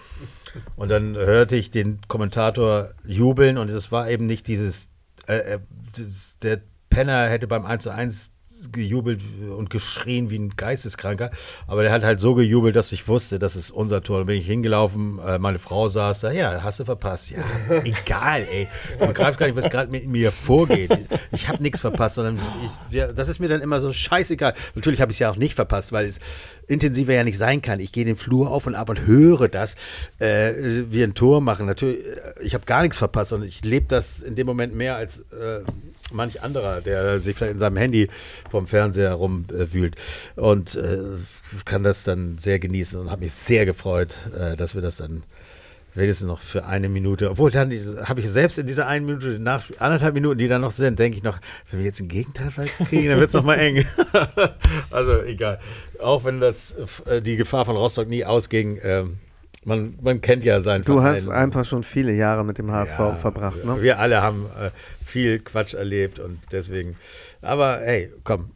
[0.77, 4.89] und dann hörte ich den Kommentator jubeln und es war eben nicht dieses,
[5.27, 5.59] äh, äh
[5.95, 6.63] dieses der
[6.95, 8.31] Penner hätte beim 1 zu 1
[8.71, 9.21] gejubelt
[9.57, 11.31] und geschrien wie ein Geisteskranker.
[11.67, 14.19] Aber der hat halt so gejubelt, dass ich wusste, das ist unser Tor.
[14.19, 17.31] Dann bin ich hingelaufen, äh, meine Frau saß da, ja, hast du verpasst.
[17.31, 17.43] Ja,
[17.85, 18.69] egal, ey.
[18.99, 20.97] Du begreifst gar nicht, was gerade mit mir vorgeht.
[21.33, 24.55] Ich habe nichts verpasst, sondern ich, das ist mir dann immer so scheißegal.
[24.75, 26.21] Natürlich habe ich es ja auch nicht verpasst, weil es
[26.67, 27.81] intensiver ja nicht sein kann.
[27.81, 29.75] Ich gehe den Flur auf und ab und höre das,
[30.19, 30.53] äh,
[30.91, 31.67] wie ein Tor machen.
[31.67, 34.97] Natürlich, äh, ich habe gar nichts verpasst und ich lebe das in dem Moment mehr
[34.97, 35.61] als äh,
[36.15, 38.09] manch anderer, der sich vielleicht in seinem Handy
[38.51, 39.97] vom Fernseher rumwühlt
[40.37, 40.99] und äh,
[41.65, 45.23] kann das dann sehr genießen und habe mich sehr gefreut, äh, dass wir das dann
[45.95, 49.65] wenigstens noch für eine Minute, obwohl dann habe ich selbst in dieser einen Minute, nach
[49.79, 51.39] anderthalb Minuten, die da noch sind, denke ich noch,
[51.71, 52.51] wenn wir jetzt ein Gegenteil
[52.89, 53.87] kriegen, dann wird es noch mal eng.
[54.91, 55.61] also egal.
[56.01, 59.19] Auch wenn das äh, die Gefahr von Rostock nie ausging, ähm,
[59.65, 61.17] man, man kennt ja seinen Du Verein.
[61.17, 63.81] hast einfach schon viele Jahre mit dem HSV ja, verbracht, ne?
[63.81, 64.71] Wir alle haben äh,
[65.15, 66.97] viel Quatsch erlebt und deswegen.
[67.41, 68.51] Aber hey, komm,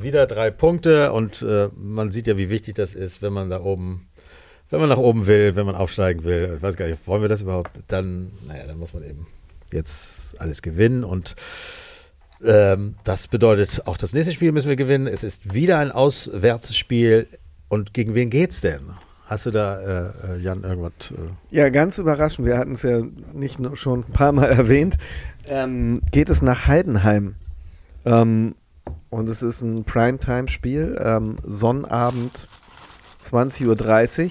[0.00, 3.60] wieder drei Punkte und äh, man sieht ja, wie wichtig das ist, wenn man da
[3.60, 4.06] oben,
[4.70, 6.52] wenn man nach oben will, wenn man aufsteigen will.
[6.54, 7.80] Ich weiß gar nicht, wollen wir das überhaupt?
[7.88, 9.26] Dann, naja, dann muss man eben
[9.72, 11.34] jetzt alles gewinnen und
[12.44, 15.08] ähm, das bedeutet, auch das nächste Spiel müssen wir gewinnen.
[15.08, 17.26] Es ist wieder ein Auswärtsspiel.
[17.68, 18.94] Und gegen wen geht's denn?
[19.28, 21.10] Hast du da, äh, äh, Jan, irgendwas?
[21.10, 21.54] Äh?
[21.54, 22.46] Ja, ganz überraschend.
[22.46, 23.02] Wir hatten es ja
[23.34, 24.96] nicht nur schon ein paar Mal erwähnt.
[25.46, 27.34] Ähm, geht es nach Heidenheim.
[28.06, 28.54] Ähm,
[29.10, 30.98] und es ist ein Primetime-Spiel.
[30.98, 32.48] Ähm, Sonnabend
[33.22, 34.30] 20.30 Uhr.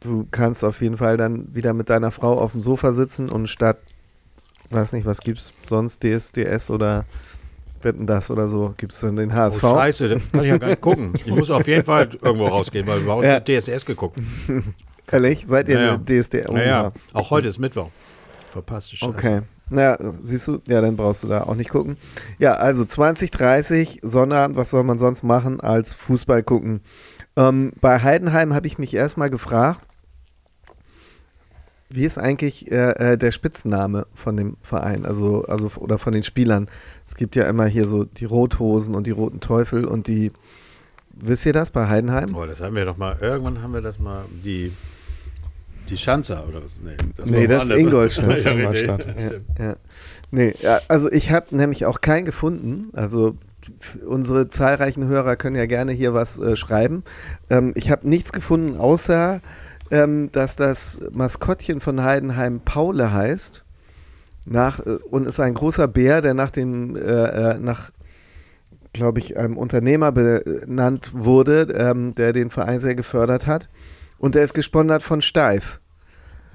[0.00, 3.46] Du kannst auf jeden Fall dann wieder mit deiner Frau auf dem Sofa sitzen und
[3.46, 3.78] statt,
[4.70, 7.04] weiß nicht, was gibt's sonst, DSDS oder
[7.84, 9.62] Wetten das oder so, gibt es dann den HSV.
[9.64, 11.12] Oh, scheiße, das kann ich ja gar nicht gucken.
[11.16, 13.40] Ich muss auf jeden Fall irgendwo rausgehen, weil wir haben ja.
[13.40, 14.20] DSDS geguckt.
[15.10, 15.46] Ehrlich?
[15.46, 15.98] Seid ihr naja.
[15.98, 16.48] DSDS?
[16.48, 17.90] Oh, naja, auch heute ist Mittwoch.
[18.50, 19.12] Verpasste Scheiße.
[19.12, 19.40] Okay.
[19.70, 21.96] Naja, siehst du, ja, dann brauchst du da auch nicht gucken.
[22.38, 26.80] Ja, also 2030, Sonnabend, was soll man sonst machen als Fußball gucken?
[27.36, 29.80] Ähm, bei Heidenheim habe ich mich erstmal gefragt,
[31.94, 36.24] wie ist eigentlich äh, äh, der Spitzname von dem Verein, also, also oder von den
[36.24, 36.68] Spielern?
[37.06, 40.32] Es gibt ja immer hier so die Rothosen und die Roten Teufel und die.
[41.16, 42.34] Wisst ihr das bei Heidenheim?
[42.34, 44.72] Oh, das haben wir doch mal, irgendwann haben wir das mal, die,
[45.88, 46.80] die Schanzer oder was?
[46.82, 48.26] Nee, das, nee, das ist Ingolstadt.
[48.30, 49.06] Das ist Ingolstadt.
[49.56, 49.76] Ja, ja.
[50.32, 52.88] Nee, ja, also ich habe nämlich auch keinen gefunden.
[52.94, 53.36] Also
[54.04, 57.04] unsere zahlreichen Hörer können ja gerne hier was äh, schreiben.
[57.48, 59.40] Ähm, ich habe nichts gefunden, außer
[59.94, 63.64] ähm, dass das Maskottchen von Heidenheim Paule heißt.
[64.44, 67.92] Nach, äh, und ist ein großer Bär, der nach dem, äh, äh nach,
[68.92, 73.68] glaube ich, einem Unternehmer benannt wurde, ähm, der den Verein sehr gefördert hat.
[74.18, 75.80] Und der ist gesponsert von Steif.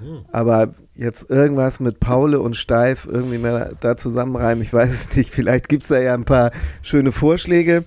[0.00, 0.26] Hm.
[0.30, 5.30] Aber jetzt irgendwas mit Paule und Steif irgendwie mehr da zusammenreimen, ich weiß es nicht.
[5.30, 6.50] Vielleicht gibt es da ja ein paar
[6.82, 7.84] schöne Vorschläge.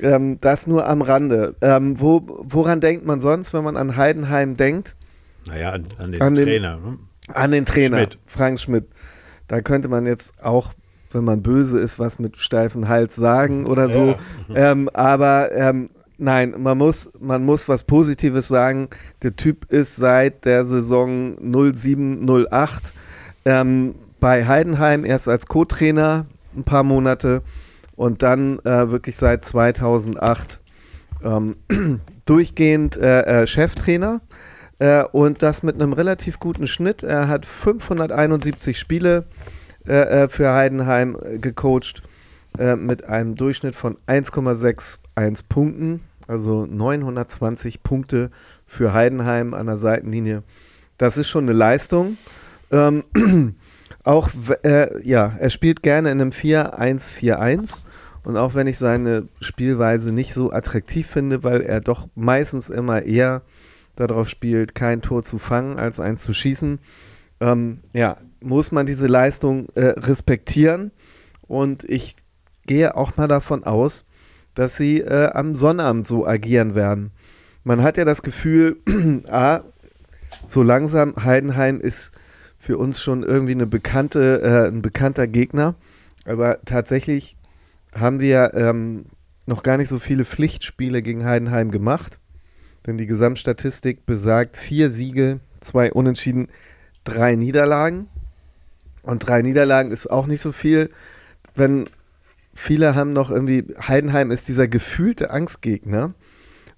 [0.00, 1.54] Ähm, das nur am Rande.
[1.60, 4.94] Ähm, wo, woran denkt man sonst, wenn man an Heidenheim denkt?
[5.46, 6.76] Naja, an, an den an Trainer.
[6.76, 6.98] Ne?
[7.32, 8.18] An den Trainer, Schmidt.
[8.26, 8.88] Frank Schmidt.
[9.48, 10.74] Da könnte man jetzt auch,
[11.10, 14.16] wenn man böse ist, was mit steifen Hals sagen oder so.
[14.48, 14.72] Ja.
[14.72, 18.88] Ähm, aber ähm, nein, man muss, man muss was Positives sagen.
[19.22, 21.36] Der Typ ist seit der Saison
[21.72, 22.92] 07, 08
[23.44, 26.26] ähm, bei Heidenheim erst als Co-Trainer
[26.56, 27.42] ein paar Monate
[27.96, 30.60] und dann äh, wirklich seit 2008
[31.24, 31.56] ähm,
[32.24, 34.20] durchgehend äh, äh, Cheftrainer
[34.78, 37.02] äh, und das mit einem relativ guten Schnitt.
[37.02, 39.24] Er hat 571 Spiele
[39.86, 42.02] äh, äh, für Heidenheim gecoacht
[42.58, 48.30] mit einem Durchschnitt von 1,61 Punkten, also 920 Punkte
[48.64, 50.42] für Heidenheim an der Seitenlinie.
[50.96, 52.16] Das ist schon eine Leistung.
[52.72, 53.04] Ähm,
[54.04, 54.30] auch,
[54.62, 57.80] äh, ja, er spielt gerne in einem 4-1-4-1.
[58.26, 63.02] Und auch wenn ich seine Spielweise nicht so attraktiv finde, weil er doch meistens immer
[63.02, 63.42] eher
[63.94, 66.80] darauf spielt, kein Tor zu fangen, als eins zu schießen,
[67.38, 70.90] ähm, ja, muss man diese Leistung äh, respektieren.
[71.42, 72.16] Und ich
[72.66, 74.06] gehe auch mal davon aus,
[74.54, 77.12] dass sie äh, am Sonnabend so agieren werden.
[77.62, 78.78] Man hat ja das Gefühl,
[79.28, 79.60] ah,
[80.44, 82.10] so langsam Heidenheim ist
[82.58, 85.76] für uns schon irgendwie eine bekannte, äh, ein bekannter Gegner.
[86.24, 87.35] Aber tatsächlich
[87.98, 89.06] haben wir ähm,
[89.46, 92.18] noch gar nicht so viele Pflichtspiele gegen Heidenheim gemacht.
[92.86, 96.48] Denn die Gesamtstatistik besagt vier Siege, zwei Unentschieden,
[97.04, 98.08] drei Niederlagen.
[99.02, 100.90] Und drei Niederlagen ist auch nicht so viel.
[101.54, 101.88] Wenn
[102.54, 106.14] viele haben noch irgendwie, Heidenheim ist dieser gefühlte Angstgegner,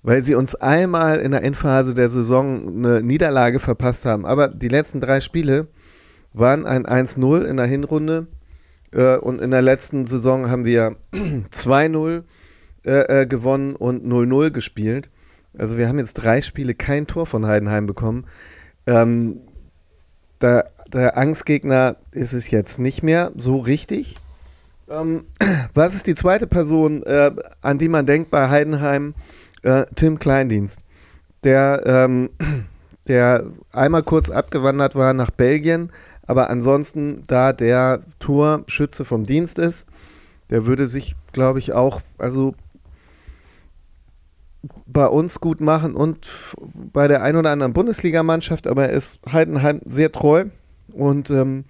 [0.02, 4.24] weil sie uns einmal in der Endphase der Saison eine Niederlage verpasst haben.
[4.24, 5.68] Aber die letzten drei Spiele
[6.32, 8.28] waren ein 1-0 in der Hinrunde
[8.96, 12.22] und in der letzten Saison haben wir 2-0
[12.84, 15.10] äh, äh, gewonnen und 0-0 gespielt.
[15.58, 18.24] Also wir haben jetzt drei Spiele kein Tor von Heidenheim bekommen.
[18.86, 19.40] Ähm,
[20.40, 24.16] der, der Angstgegner ist es jetzt nicht mehr so richtig.
[24.88, 25.24] Ähm,
[25.74, 29.14] was ist die zweite Person, äh, an die man denkt bei Heidenheim?
[29.62, 30.80] Äh, Tim Kleindienst,
[31.44, 32.30] der, ähm,
[33.08, 35.90] der einmal kurz abgewandert war nach Belgien,
[36.28, 39.86] aber ansonsten da der Torschütze vom Dienst ist,
[40.50, 42.54] der würde sich, glaube ich, auch, also
[44.86, 46.28] bei uns gut machen und
[46.92, 50.44] bei der ein oder anderen Bundesligamannschaft, aber er ist Heidenheim sehr treu
[50.92, 51.64] und ähm,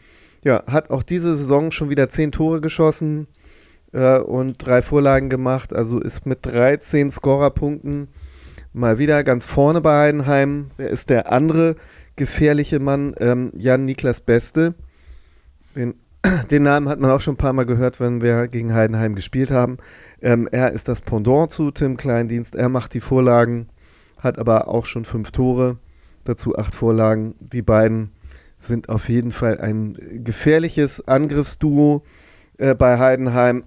[0.44, 3.28] ja, hat auch diese Saison schon wieder zehn Tore geschossen
[3.92, 8.09] äh, und drei Vorlagen gemacht, also ist mit 13 Scorerpunkten
[8.72, 10.70] mal wieder ganz vorne bei Heidenheim.
[10.78, 11.76] Er ist der andere
[12.18, 14.74] gefährliche Mann, ähm, Jan-Niklas Beste.
[15.74, 15.94] Den,
[16.50, 19.50] den Namen hat man auch schon ein paar Mal gehört, wenn wir gegen Heidenheim gespielt
[19.50, 19.78] haben.
[20.20, 22.54] Ähm, er ist das Pendant zu Tim Kleindienst.
[22.54, 23.68] Er macht die Vorlagen,
[24.18, 25.78] hat aber auch schon fünf Tore,
[26.24, 27.34] dazu acht Vorlagen.
[27.40, 28.10] Die beiden
[28.58, 32.02] sind auf jeden Fall ein gefährliches Angriffsduo
[32.58, 33.64] äh, bei Heidenheim.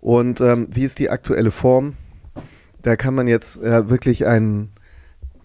[0.00, 1.94] Und ähm, wie ist die aktuelle Form?
[2.82, 4.70] Da kann man jetzt äh, wirklich einen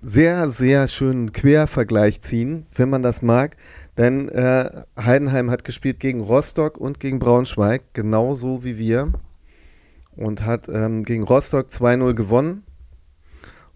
[0.07, 3.57] sehr, sehr schönen Quervergleich ziehen, wenn man das mag.
[3.97, 9.13] Denn äh, Heidenheim hat gespielt gegen Rostock und gegen Braunschweig, genauso wie wir
[10.15, 12.63] und hat ähm, gegen Rostock 2-0 gewonnen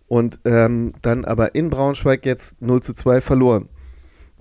[0.08, 3.68] und ähm, dann aber in Braunschweig jetzt 0 zu 2 verloren.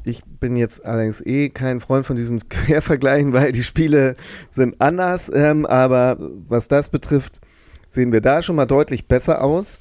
[0.05, 4.16] Ich bin jetzt allerdings eh kein Freund von diesen Quervergleichen, weil die Spiele
[4.51, 6.18] sind anders, ähm, aber
[6.49, 7.41] was das betrifft,
[7.89, 9.78] sehen wir da schon mal deutlich besser aus.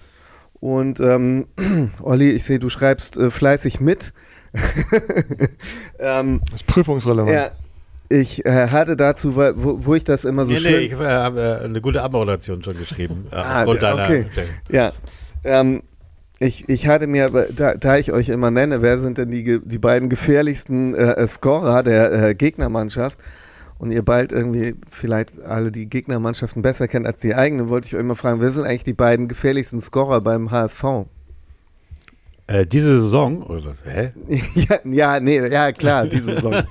[0.60, 1.48] Und ähm,
[2.02, 4.14] Olli, ich sehe, du schreibst äh, fleißig mit.
[6.00, 7.32] ähm, das ist prüfungsrelevant.
[7.32, 7.52] Ja,
[8.10, 10.72] ich äh, hatte dazu, wo, wo, ich das immer so nee, schön...
[10.72, 13.28] Nee, ich äh, habe äh, eine gute Abmoderation schon geschrieben.
[13.32, 14.26] Äh, ah, okay.
[14.72, 14.94] Ja,
[15.44, 15.84] ähm,
[16.40, 19.78] ich, ich hatte mir, da, da, ich euch immer nenne, wer sind denn die, die
[19.78, 23.20] beiden gefährlichsten äh, Scorer der äh, Gegnermannschaft
[23.80, 27.96] und ihr bald irgendwie vielleicht alle die Gegnermannschaften besser kennt als die eigene, wollte ich
[27.96, 31.06] euch immer fragen, wer sind eigentlich die beiden gefährlichsten Scorer beim HSV?
[32.48, 33.84] Äh, diese Saison, oder was?
[33.86, 34.14] Hä?
[34.56, 36.54] ja, ja, nee, ja, klar, diese Saison.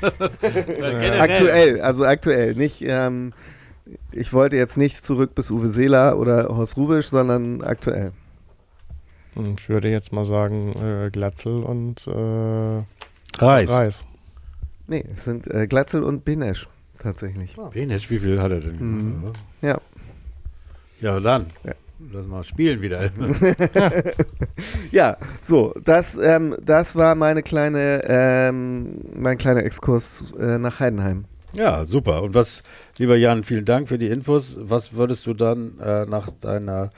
[1.21, 2.55] aktuell, also aktuell.
[2.55, 3.35] Nicht, ähm,
[4.11, 8.13] ich wollte jetzt nicht zurück bis Uwe Seeler oder Horst Rubisch, sondern aktuell.
[9.35, 12.83] Hm, ich würde jetzt mal sagen, äh, Glatzel und äh,
[13.39, 13.71] Reis.
[13.71, 14.05] Reis.
[14.89, 16.69] Nee, es sind äh, Glatzel und Benesch
[16.99, 17.57] tatsächlich.
[17.59, 17.69] Oh.
[17.69, 18.79] Benesch, wie viel hat er denn?
[18.79, 19.33] Mhm.
[19.63, 19.81] Ja.
[21.01, 21.47] Ja, dann.
[21.65, 21.73] Ja.
[22.13, 23.11] Lass mal spielen wieder.
[24.91, 31.25] ja, so, das, ähm, das war meine kleine, ähm, mein kleiner Exkurs äh, nach Heidenheim.
[31.55, 32.23] Ja, super.
[32.23, 32.63] Und was,
[32.99, 34.59] lieber Jan, vielen Dank für die Infos.
[34.61, 36.91] Was würdest du dann äh, nach deiner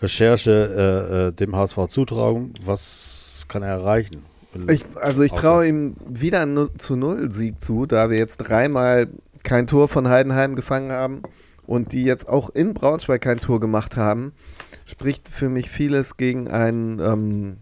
[0.00, 2.54] Recherche äh, äh dem HSV zutrauen?
[2.64, 4.24] Was kann er erreichen?
[4.70, 9.08] Ich, also ich traue ihm wieder einen zu Null Sieg zu, da wir jetzt dreimal
[9.44, 11.22] kein Tor von Heidenheim gefangen haben
[11.66, 14.32] und die jetzt auch in Braunschweig kein Tor gemacht haben,
[14.86, 17.56] spricht für mich vieles gegen ein ähm,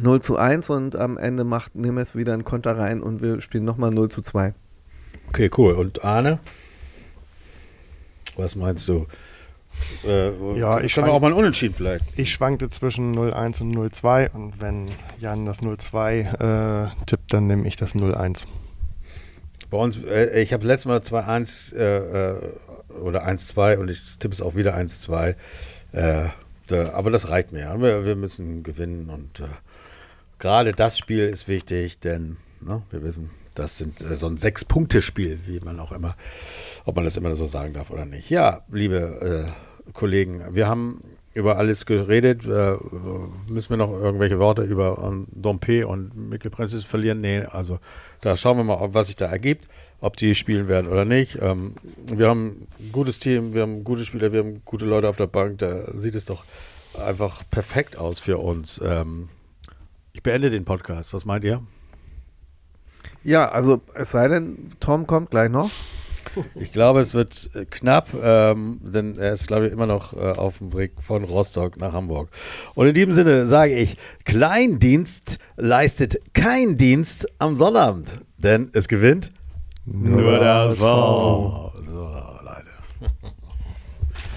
[0.00, 3.64] 0 zu 1 und am Ende macht Nemes wieder einen Konter rein und wir spielen
[3.64, 4.54] nochmal 0 zu 2.
[5.28, 5.74] Okay, cool.
[5.74, 6.38] Und Arne?
[8.36, 9.06] Was meinst du?
[10.04, 12.04] Äh, ja, ich wir auch mal unentschieden vielleicht.
[12.16, 14.86] Ich schwankte zwischen 0-1 und 0-2 und wenn
[15.18, 18.46] Jan das 0-2 äh, tippt, dann nehme ich das 0-1.
[19.70, 22.36] Bei uns, äh, ich habe letztes Mal 2-1 äh, äh,
[23.00, 25.34] oder 1-2 und ich tippe es auch wieder 1-2.
[25.92, 26.28] Äh,
[26.66, 27.74] da, aber das reicht mir.
[27.80, 29.48] Wir, wir müssen gewinnen und äh,
[30.38, 35.40] gerade das Spiel ist wichtig, denn ne, wir wissen, das sind äh, so ein Sechs-Punkte-Spiel,
[35.46, 36.16] wie man auch immer,
[36.84, 38.30] ob man das immer so sagen darf oder nicht.
[38.30, 39.52] Ja, liebe
[39.92, 41.02] Kollegen, wir haben
[41.34, 42.46] über alles geredet.
[42.46, 42.76] Äh,
[43.48, 47.20] müssen wir noch irgendwelche Worte über um, Dompe und Mikkel Prinzis verlieren?
[47.20, 47.78] Nee, also
[48.20, 49.68] da schauen wir mal, was sich da ergibt
[50.04, 51.38] ob die spielen werden oder nicht.
[51.40, 55.16] Ähm, wir haben ein gutes Team, wir haben gute Spieler, wir haben gute Leute auf
[55.16, 55.60] der Bank.
[55.60, 56.44] Da sieht es doch
[56.92, 58.78] einfach perfekt aus für uns.
[58.84, 59.30] Ähm,
[60.12, 61.14] ich beende den Podcast.
[61.14, 61.62] Was meint ihr?
[63.22, 65.70] Ja, also es sei denn, Tom kommt gleich noch.
[66.54, 70.32] Ich glaube, es wird äh, knapp, ähm, denn er ist, glaube ich, immer noch äh,
[70.32, 72.28] auf dem Weg von Rostock nach Hamburg.
[72.74, 78.20] Und in diesem Sinne sage ich, Kleindienst leistet kein Dienst am Sonnabend.
[78.38, 79.32] Denn es gewinnt
[79.86, 81.72] nur, nur das V.
[81.82, 83.10] So, Leute.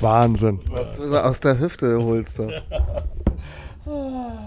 [0.01, 0.59] Wahnsinn.
[0.69, 2.39] Was du aus der Hüfte holst.
[2.39, 2.49] Du.